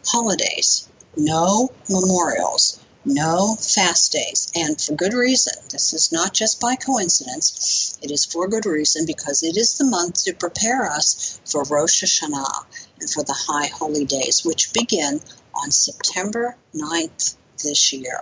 holidays, 0.06 0.88
no 1.18 1.68
memorials, 1.90 2.80
no 3.04 3.56
fast 3.56 4.12
days, 4.12 4.50
and 4.54 4.80
for 4.80 4.94
good 4.94 5.12
reason. 5.12 5.52
This 5.70 5.92
is 5.92 6.10
not 6.10 6.32
just 6.32 6.62
by 6.62 6.76
coincidence, 6.76 7.98
it 8.00 8.10
is 8.10 8.24
for 8.24 8.48
good 8.48 8.64
reason 8.64 9.04
because 9.04 9.42
it 9.42 9.58
is 9.58 9.74
the 9.74 9.84
month 9.84 10.24
to 10.24 10.32
prepare 10.32 10.90
us 10.90 11.40
for 11.44 11.62
Rosh 11.64 12.02
Hashanah 12.02 12.64
and 13.00 13.10
for 13.10 13.22
the 13.22 13.36
high 13.36 13.66
holy 13.66 14.06
days, 14.06 14.46
which 14.46 14.72
begin 14.72 15.20
on 15.54 15.70
September 15.70 16.56
9th 16.74 17.36
this 17.62 17.92
year. 17.92 18.20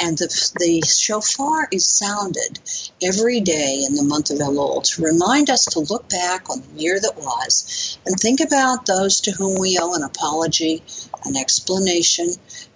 And 0.00 0.16
the, 0.16 0.26
the 0.58 0.80
shofar 0.86 1.68
is 1.70 1.86
sounded 1.86 2.58
every 3.02 3.40
day 3.40 3.84
in 3.86 3.94
the 3.94 4.02
month 4.02 4.30
of 4.30 4.38
Elul 4.38 4.82
to 4.82 5.02
remind 5.02 5.50
us 5.50 5.66
to 5.66 5.80
look 5.80 6.08
back 6.08 6.48
on 6.48 6.62
the 6.62 6.80
year 6.80 6.98
that 6.98 7.16
was 7.16 7.98
and 8.06 8.18
think 8.18 8.40
about 8.40 8.86
those 8.86 9.20
to 9.22 9.32
whom 9.32 9.60
we 9.60 9.78
owe 9.78 9.94
an 9.94 10.02
apology, 10.02 10.82
an 11.24 11.36
explanation, 11.36 12.32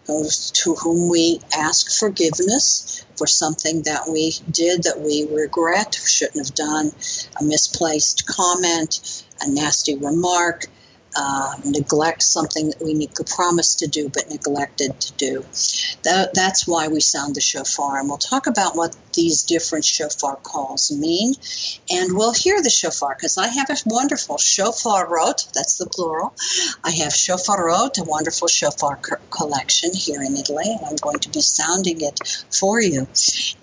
those 0.06 0.50
to 0.52 0.74
whom 0.74 1.08
we 1.08 1.40
ask 1.56 1.98
forgiveness 1.98 3.04
for 3.16 3.26
something 3.26 3.82
that 3.82 4.08
we 4.08 4.34
did 4.50 4.84
that 4.84 5.00
we 5.00 5.26
regret, 5.26 5.94
shouldn't 5.94 6.46
have 6.46 6.54
done, 6.54 6.92
a 7.40 7.44
misplaced 7.44 8.26
comment, 8.26 9.24
a 9.40 9.50
nasty 9.50 9.96
remark, 9.96 10.66
uh, 11.16 11.54
neglect 11.64 12.22
something 12.22 12.68
that 12.68 12.82
we 12.82 12.94
ne- 12.94 13.10
promised 13.34 13.80
to 13.80 13.86
do 13.86 14.08
but 14.08 14.28
neglected 14.28 15.00
to 15.00 15.12
do. 15.14 15.42
That, 16.04 16.30
that's 16.34 16.66
why 16.66 16.88
we 16.88 17.00
sound 17.00 17.34
the 17.34 17.40
shofar. 17.40 17.98
And 17.98 18.08
we'll 18.08 18.18
talk 18.18 18.46
about 18.46 18.76
what 18.76 18.96
these 19.14 19.42
different 19.42 19.84
shofar 19.84 20.36
calls 20.36 20.92
mean. 20.92 21.34
And 21.90 22.16
we'll 22.16 22.34
hear 22.34 22.62
the 22.62 22.70
shofar 22.70 23.14
because 23.16 23.38
I 23.38 23.48
have 23.48 23.70
a 23.70 23.76
wonderful 23.86 24.36
shofarot, 24.36 25.52
that's 25.52 25.78
the 25.78 25.86
plural. 25.86 26.34
I 26.84 26.90
have 27.02 27.12
shofarot, 27.12 27.98
a 27.98 28.04
wonderful 28.04 28.48
shofar 28.48 28.96
co- 28.96 29.16
collection 29.30 29.90
here 29.94 30.22
in 30.22 30.36
Italy, 30.36 30.64
and 30.66 30.86
I'm 30.86 30.96
going 30.96 31.18
to 31.20 31.30
be 31.30 31.40
sounding 31.40 32.00
it 32.00 32.20
for 32.50 32.80
you. 32.80 33.06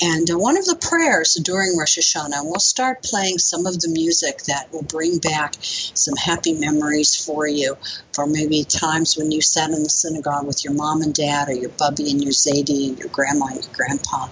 And 0.02 0.30
uh, 0.30 0.38
one 0.38 0.58
of 0.58 0.66
the 0.66 0.78
prayers 0.82 1.36
during 1.36 1.78
Rosh 1.78 1.98
Hashanah, 1.98 2.44
we'll 2.44 2.60
start 2.60 3.04
playing 3.04 3.38
some 3.38 3.66
of 3.66 3.80
the 3.80 3.90
music 3.90 4.40
that 4.48 4.72
will 4.72 4.84
bring 4.84 5.20
back 5.20 5.56
some 5.62 6.16
happy 6.16 6.54
memories 6.54 7.16
for 7.16 7.43
you, 7.48 7.78
for 8.14 8.28
maybe 8.28 8.64
times 8.64 9.18
when 9.18 9.32
you 9.32 9.42
sat 9.42 9.70
in 9.70 9.84
the 9.84 9.90
synagogue 9.90 10.46
with 10.46 10.64
your 10.64 10.74
mom 10.74 11.02
and 11.02 11.14
dad, 11.14 11.50
or 11.50 11.54
your 11.54 11.70
bubby 11.70 12.10
and 12.12 12.22
your 12.22 12.32
Zadie, 12.32 12.90
and 12.90 13.00
your 13.00 13.10
grandma 13.10 13.48
and 13.48 13.64
your 13.64 13.74
grandpa, 13.74 14.28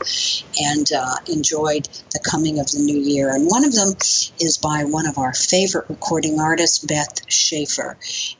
and 0.60 0.92
uh, 0.92 1.16
enjoyed 1.28 1.88
the 2.12 2.20
coming 2.20 2.60
of 2.60 2.68
the 2.72 2.80
new 2.80 3.00
year. 3.00 3.34
And 3.34 3.48
one 3.48 3.66
of 3.66 3.74
them 3.74 3.96
is 4.40 4.60
by 4.62 4.84
one 4.86 5.08
of 5.08 5.18
our 5.18 5.34
favorite 5.34 5.90
recording 5.90 6.40
artists, 6.40 6.80
Beth 6.80 7.28
Schafer. 7.28 7.96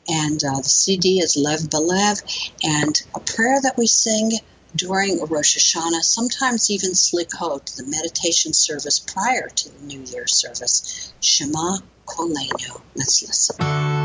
And 0.08 0.44
uh, 0.44 0.58
the 0.58 0.64
CD 0.70 1.20
is 1.20 1.38
Lev 1.38 1.70
Belev, 1.70 2.22
and 2.64 3.02
a 3.16 3.20
prayer 3.20 3.60
that 3.62 3.76
we 3.78 3.88
sing 3.88 4.32
during 4.76 5.20
Rosh 5.26 5.58
Hashanah, 5.58 6.02
sometimes 6.02 6.72
even 6.72 6.92
Slichot, 6.92 7.76
the 7.76 7.86
meditation 7.86 8.54
service 8.54 9.00
prior 9.00 9.50
to 9.50 9.70
the 9.70 9.86
New 9.86 10.02
Year 10.02 10.28
service. 10.28 11.14
Shema 11.20 11.80
Kolenu. 12.06 12.82
Let's 12.96 13.22
listen. 13.22 14.01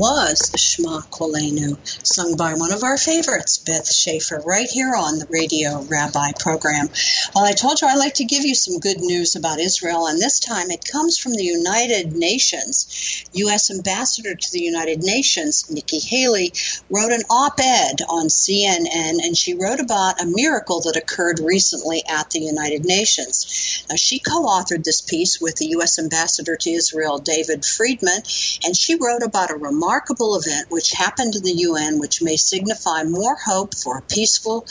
Was 0.00 0.52
Shema 0.56 1.02
Kolenu, 1.12 1.76
sung 2.10 2.36
by 2.36 2.54
one 2.54 2.72
of 2.72 2.82
our 2.82 2.98
favorites, 2.98 3.58
Beth 3.58 3.86
Schafer, 3.86 4.44
right 4.44 4.68
here 4.68 4.94
on 4.96 5.20
the 5.20 5.28
Radio 5.30 5.82
Rabbi 5.82 6.32
program. 6.40 6.88
Well, 7.34 7.44
I 7.44 7.52
told 7.52 7.80
you 7.80 7.86
I'd 7.86 7.98
like 7.98 8.14
to 8.14 8.24
give 8.24 8.44
you 8.44 8.56
some 8.56 8.80
good 8.80 8.98
news 8.98 9.36
about 9.36 9.60
Israel, 9.60 10.08
and 10.08 10.20
this 10.20 10.40
time 10.40 10.72
it 10.72 10.84
comes 10.84 11.18
from 11.18 11.34
the 11.34 11.44
United 11.44 12.16
Nations. 12.16 13.24
U.S. 13.34 13.70
Ambassador 13.70 14.34
to 14.34 14.52
the 14.52 14.60
United 14.60 15.04
Nations, 15.04 15.70
Nikki 15.70 16.00
Haley, 16.00 16.52
wrote 16.90 17.12
an 17.12 17.22
op 17.30 17.60
ed 17.60 18.02
on 18.08 18.26
CNN, 18.26 19.24
and 19.24 19.36
she 19.36 19.54
wrote 19.54 19.78
about 19.78 20.20
a 20.20 20.26
miracle 20.26 20.80
that 20.80 20.96
occurred 20.96 21.38
recently 21.38 22.02
at 22.08 22.30
the 22.30 22.40
United 22.40 22.84
Nations. 22.84 23.84
Now, 23.88 23.94
she 23.94 24.18
co 24.18 24.46
authored 24.46 24.82
this 24.82 25.00
piece 25.00 25.40
with 25.40 25.54
the 25.56 25.68
U.S. 25.78 26.00
Ambassador 26.00 26.56
to 26.56 26.70
Israel, 26.70 27.18
David 27.18 27.64
Friedman, 27.64 28.22
and 28.64 28.76
she 28.76 28.96
wrote 28.96 29.22
about 29.22 29.52
a 29.52 29.56
remarkable 29.56 30.34
event 30.34 30.70
which 30.70 30.90
happened 30.90 31.36
in 31.36 31.44
the 31.44 31.52
UN 31.52 32.00
which 32.00 32.09
may 32.20 32.36
signify 32.36 33.04
more 33.04 33.36
hope 33.36 33.74
for 33.74 33.98
a 33.98 34.02
peaceful 34.02 34.66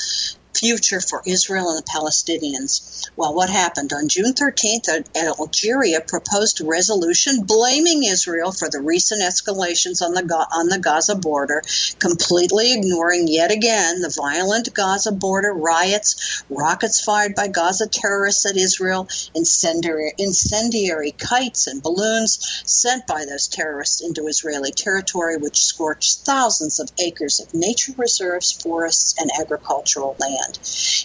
future 0.55 1.01
for 1.01 1.21
Israel 1.25 1.69
and 1.69 1.79
the 1.79 1.91
Palestinians. 1.91 3.07
Well, 3.15 3.33
what 3.33 3.49
happened? 3.49 3.91
On 3.93 4.07
June 4.09 4.33
13th, 4.33 4.87
Algeria 5.15 6.01
proposed 6.01 6.61
a 6.61 6.65
resolution 6.65 7.43
blaming 7.45 8.03
Israel 8.03 8.51
for 8.51 8.69
the 8.69 8.81
recent 8.81 9.21
escalations 9.21 10.01
on 10.01 10.13
the, 10.13 10.23
on 10.53 10.67
the 10.67 10.79
Gaza 10.79 11.15
border, 11.15 11.61
completely 11.99 12.73
ignoring 12.73 13.27
yet 13.27 13.51
again 13.51 14.01
the 14.01 14.13
violent 14.15 14.73
Gaza 14.73 15.11
border 15.11 15.53
riots, 15.53 16.43
rockets 16.49 17.01
fired 17.01 17.35
by 17.35 17.47
Gaza 17.47 17.87
terrorists 17.87 18.45
at 18.45 18.57
Israel, 18.57 19.07
incendiary, 19.35 20.13
incendiary 20.17 21.11
kites 21.11 21.67
and 21.67 21.81
balloons 21.81 22.63
sent 22.65 23.05
by 23.07 23.25
those 23.25 23.47
terrorists 23.47 24.01
into 24.01 24.27
Israeli 24.27 24.71
territory, 24.71 25.37
which 25.37 25.63
scorched 25.63 26.25
thousands 26.25 26.79
of 26.79 26.89
acres 26.99 27.39
of 27.39 27.47
nature 27.53 27.93
reserves, 27.97 28.51
forests, 28.51 29.15
and 29.19 29.29
agricultural 29.39 30.15
land. 30.19 30.38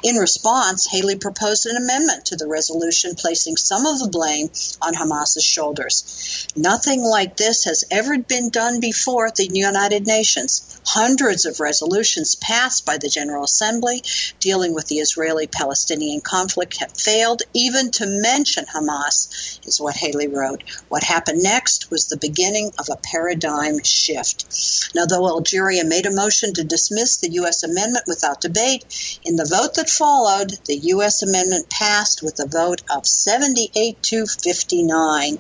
In 0.03 0.17
response, 0.17 0.87
Haley 0.87 1.17
proposed 1.17 1.67
an 1.67 1.77
amendment 1.77 2.27
to 2.27 2.37
the 2.37 2.47
resolution 2.47 3.15
placing 3.15 3.57
some 3.57 3.87
of 3.87 3.99
the 3.99 4.09
blame 4.09 4.51
on 4.83 4.95
Hamas's 4.95 5.45
shoulders. 5.45 6.49
Nothing 6.57 7.03
like 7.03 7.37
this 7.37 7.65
has 7.65 7.85
ever 7.91 8.19
been 8.19 8.51
done 8.51 8.81
before 8.81 9.27
at 9.27 9.37
the 9.37 9.49
United 9.51 10.07
Nations. 10.07 10.81
Hundreds 10.87 11.47
of 11.47 11.61
resolutions 11.61 12.35
passed 12.35 12.85
by 12.85 12.99
the 12.99 13.09
General 13.09 13.45
Assembly 13.45 14.03
dealing 14.41 14.75
with 14.75 14.87
the 14.89 14.99
Israeli 14.99 15.47
Palestinian 15.47 16.21
conflict 16.21 16.77
have 16.79 16.93
failed 16.93 17.43
even 17.55 17.91
to 17.93 18.07
mention 18.07 18.67
Hamas, 18.67 19.59
is 19.67 19.81
what 19.81 19.97
Haley 19.97 20.29
wrote. 20.29 20.63
What 20.89 21.03
happened 21.03 21.43
next 21.43 21.91
was 21.91 22.07
the 22.07 22.19
beginning 22.19 22.73
of 22.79 22.89
a 22.91 22.97
paradigm 22.97 23.83
shift. 23.83 24.91
Now, 24.95 25.07
though 25.07 25.27
Algeria 25.27 25.85
made 25.85 26.07
a 26.07 26.15
motion 26.15 26.53
to 26.55 26.65
dismiss 26.65 27.17
the 27.17 27.31
U.S. 27.33 27.63
amendment 27.63 28.05
without 28.07 28.41
debate, 28.41 28.85
In 29.27 29.37
the 29.37 29.47
vote 29.47 29.77
that 29.77 29.89
followed, 29.89 30.53
the 30.67 30.77
U.S. 30.77 31.23
amendment 31.23 31.71
passed 31.71 32.23
with 32.23 32.39
a 32.41 32.47
vote 32.47 32.83
of 32.91 33.07
78 33.07 34.03
to 34.03 34.27
59, 34.27 35.39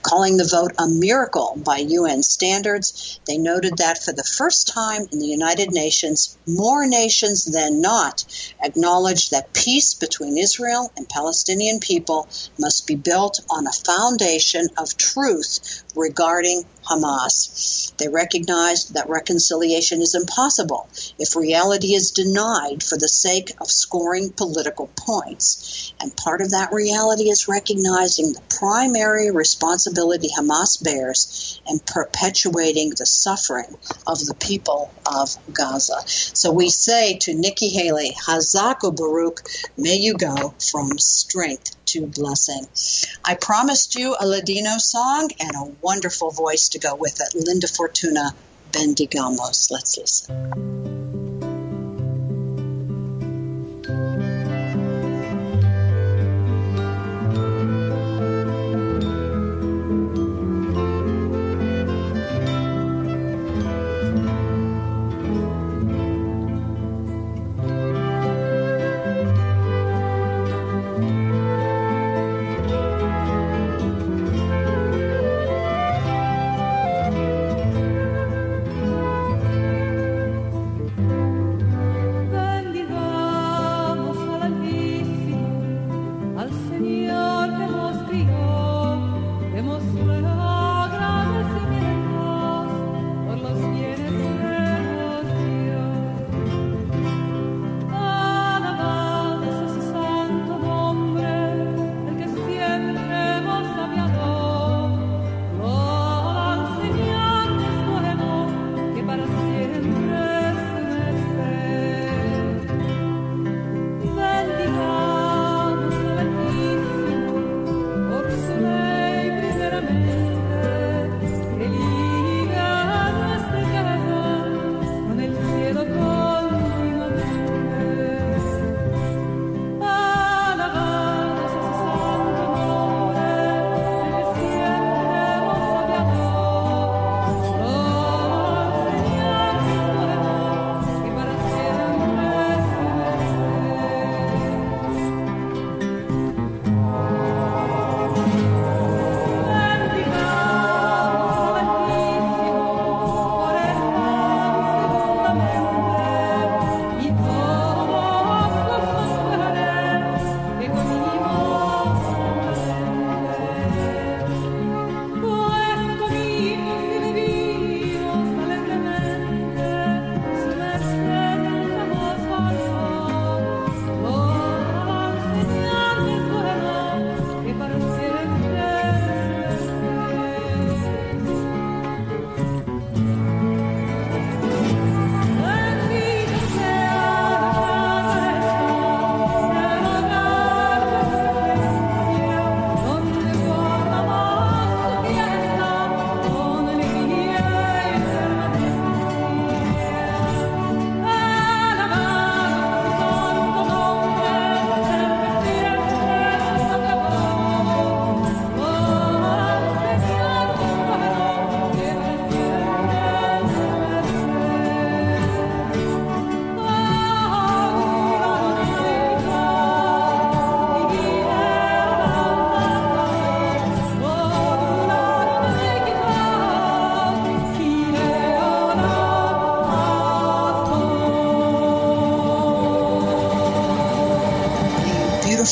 calling 0.00 0.38
the 0.38 0.48
vote 0.50 0.72
a 0.78 0.88
miracle 0.88 1.60
by 1.62 1.76
UN 1.76 2.22
standards. 2.22 3.20
They 3.26 3.36
noted 3.36 3.76
that 3.76 4.02
for 4.02 4.12
the 4.12 4.24
first 4.24 4.68
time 4.68 5.06
in 5.12 5.18
the 5.18 5.26
United 5.26 5.72
Nations, 5.72 6.38
more 6.46 6.86
nations 6.86 7.44
than 7.44 7.82
not 7.82 8.24
acknowledged 8.62 9.32
that 9.32 9.52
peace 9.52 9.92
between 9.92 10.38
Israel 10.38 10.90
and 10.96 11.06
Palestinian 11.06 11.80
people 11.80 12.30
must 12.58 12.86
be 12.86 12.94
built 12.94 13.40
on 13.50 13.66
a 13.66 13.72
foundation 13.72 14.68
of 14.78 14.96
truth 14.96 15.82
regarding 15.98 16.64
Hamas. 16.88 17.92
They 17.98 18.08
recognized 18.08 18.94
that 18.94 19.08
reconciliation 19.08 20.00
is 20.00 20.14
impossible 20.14 20.88
if 21.18 21.36
reality 21.36 21.94
is 21.94 22.12
denied 22.12 22.82
for 22.82 22.96
the 22.96 23.08
sake 23.08 23.52
of 23.60 23.70
scoring 23.70 24.30
political 24.30 24.88
points. 24.96 25.92
And 26.00 26.16
part 26.16 26.40
of 26.40 26.52
that 26.52 26.72
reality 26.72 27.28
is 27.28 27.48
recognizing 27.48 28.32
the 28.32 28.40
primary 28.58 29.30
responsibility 29.30 30.28
Hamas 30.28 30.82
bears 30.82 31.60
in 31.68 31.80
perpetuating 31.80 32.90
the 32.90 33.06
suffering 33.06 33.76
of 34.06 34.24
the 34.24 34.34
people 34.34 34.92
of 35.06 35.34
Gaza. 35.52 36.00
So 36.06 36.52
we 36.52 36.68
say 36.68 37.18
to 37.18 37.34
Nikki 37.34 37.68
Haley, 37.68 38.12
Hazak 38.26 38.80
Baruch, 38.96 39.42
may 39.76 39.96
you 39.96 40.14
go 40.14 40.54
from 40.70 40.98
strength 40.98 41.76
to 41.92 42.06
blessing. 42.06 42.66
I 43.24 43.34
promised 43.34 43.94
you 43.94 44.16
a 44.18 44.26
Ladino 44.26 44.78
song 44.78 45.30
and 45.40 45.54
a 45.54 45.72
wonderful 45.80 46.30
voice 46.30 46.70
to 46.70 46.78
go 46.78 46.94
with 46.94 47.20
it, 47.20 47.34
Linda 47.34 47.68
Fortuna 47.68 48.34
Bendigamos. 48.72 49.70
Let's 49.70 49.96
listen. 49.96 50.77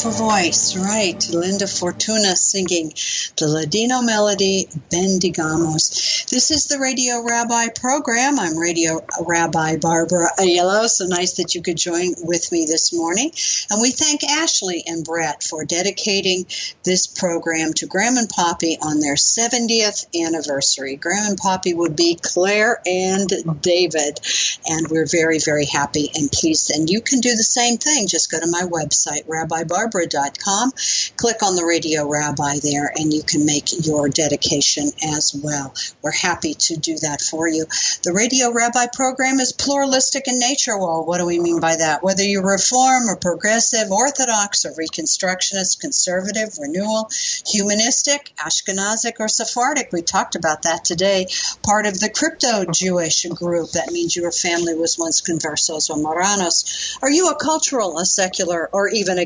Voice, 0.04 0.76
right? 0.76 1.26
Linda 1.30 1.66
Fortuna 1.66 2.36
singing 2.36 2.92
the 3.38 3.48
Ladino 3.48 4.02
melody 4.02 4.68
Bendigamos. 4.92 6.28
This 6.28 6.50
is 6.50 6.66
the 6.66 6.78
Radio 6.78 7.22
Rabbi 7.22 7.68
program. 7.74 8.38
I'm 8.38 8.58
Radio 8.58 9.00
Rabbi 9.26 9.78
Barbara 9.78 10.28
Aiello. 10.38 10.86
So 10.86 11.06
nice 11.06 11.36
that 11.36 11.54
you 11.54 11.62
could 11.62 11.78
join 11.78 12.12
with 12.18 12.52
me 12.52 12.66
this 12.66 12.92
morning. 12.92 13.32
And 13.70 13.80
we 13.80 13.90
thank 13.90 14.22
Ashley 14.22 14.84
and 14.86 15.02
Brett 15.02 15.42
for 15.42 15.64
dedicating 15.64 16.44
this 16.84 17.06
program 17.06 17.72
to 17.74 17.86
Graham 17.86 18.18
and 18.18 18.28
Poppy 18.28 18.76
on 18.80 19.00
their 19.00 19.14
70th 19.14 20.06
anniversary. 20.14 20.96
Graham 20.96 21.30
and 21.30 21.38
Poppy 21.38 21.72
would 21.72 21.96
be 21.96 22.18
Clare 22.20 22.80
and 22.84 23.28
David. 23.62 24.20
And 24.66 24.88
we're 24.88 25.06
very, 25.06 25.38
very 25.38 25.64
happy 25.64 26.10
and 26.14 26.30
pleased. 26.30 26.70
And 26.70 26.90
you 26.90 27.00
can 27.00 27.20
do 27.20 27.30
the 27.30 27.42
same 27.42 27.78
thing. 27.78 28.06
Just 28.06 28.30
go 28.30 28.38
to 28.38 28.46
my 28.46 28.62
website, 28.62 29.26
rabbibarbara.com 29.26 29.85
radiorabbirabbi.com. 29.86 30.72
Click 31.16 31.42
on 31.42 31.56
the 31.56 31.64
Radio 31.64 32.08
Rabbi 32.08 32.58
there 32.62 32.92
and 32.94 33.12
you 33.12 33.22
can 33.22 33.46
make 33.46 33.86
your 33.86 34.08
dedication 34.08 34.90
as 35.04 35.38
well. 35.42 35.74
We're 36.02 36.12
happy 36.12 36.54
to 36.54 36.76
do 36.76 36.96
that 36.98 37.20
for 37.20 37.48
you. 37.48 37.66
The 38.02 38.12
Radio 38.12 38.52
Rabbi 38.52 38.86
program 38.92 39.40
is 39.40 39.52
pluralistic 39.52 40.28
in 40.28 40.38
nature. 40.38 40.78
Well, 40.78 41.04
what 41.04 41.18
do 41.18 41.26
we 41.26 41.40
mean 41.40 41.60
by 41.60 41.76
that? 41.76 42.02
Whether 42.02 42.22
you're 42.22 42.46
Reform 42.46 43.08
or 43.08 43.16
Progressive, 43.16 43.90
Orthodox 43.90 44.64
or 44.64 44.72
Reconstructionist, 44.72 45.80
Conservative, 45.80 46.58
Renewal, 46.58 47.08
Humanistic, 47.46 48.32
Ashkenazic, 48.36 49.14
or 49.20 49.28
Sephardic, 49.28 49.90
we 49.92 50.02
talked 50.02 50.34
about 50.36 50.62
that 50.62 50.84
today. 50.84 51.26
Part 51.62 51.86
of 51.86 51.98
the 51.98 52.10
crypto 52.10 52.64
Jewish 52.70 53.24
group, 53.26 53.72
that 53.72 53.90
means 53.92 54.16
your 54.16 54.32
family 54.32 54.74
was 54.74 54.98
once 54.98 55.20
conversos 55.20 55.90
or 55.90 55.96
Marranos. 55.96 56.98
Are 57.02 57.10
you 57.10 57.28
a 57.28 57.36
cultural, 57.36 57.98
a 57.98 58.04
secular, 58.04 58.68
or 58.72 58.88
even 58.88 59.18
a 59.18 59.24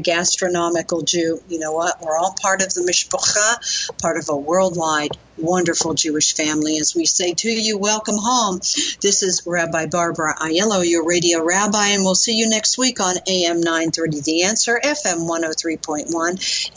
gastronomical 0.51 1.03
Jew? 1.03 1.41
You 1.49 1.59
know 1.59 1.73
what? 1.73 2.01
We're 2.03 2.17
all 2.17 2.35
part 2.41 2.63
of 2.63 2.73
the 2.75 2.81
Mishpacha, 2.83 3.99
part 4.01 4.17
of 4.17 4.29
a 4.29 4.37
worldwide 4.37 5.17
wonderful 5.37 5.95
Jewish 5.95 6.35
family. 6.35 6.77
As 6.79 6.95
we 6.95 7.07
say 7.07 7.33
to 7.33 7.49
you, 7.49 7.79
welcome 7.79 8.17
home. 8.19 8.59
This 8.59 9.23
is 9.23 9.43
Rabbi 9.47 9.87
Barbara 9.87 10.35
Aiello, 10.37 10.87
your 10.87 11.07
radio 11.07 11.43
rabbi, 11.43 11.89
and 11.89 12.03
we'll 12.03 12.15
see 12.15 12.35
you 12.35 12.47
next 12.49 12.77
week 12.77 13.01
on 13.01 13.17
AM 13.27 13.61
930 13.61 14.21
The 14.21 14.43
Answer, 14.43 14.79
FM 14.85 15.27
103.1 15.27 16.11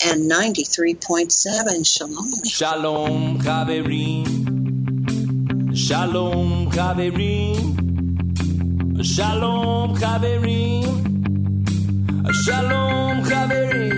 and 0.05 0.31
93.7. 0.31 1.85
Shalom. 1.85 2.43
Shalom, 2.45 3.39
Chaverim. 3.39 4.53
Shalom, 5.75 6.71
Chaverim. 6.71 7.73
Shalom, 9.03 9.95
Chaverim. 9.97 11.22
שלום 12.31 13.23
חברים. 13.23 13.92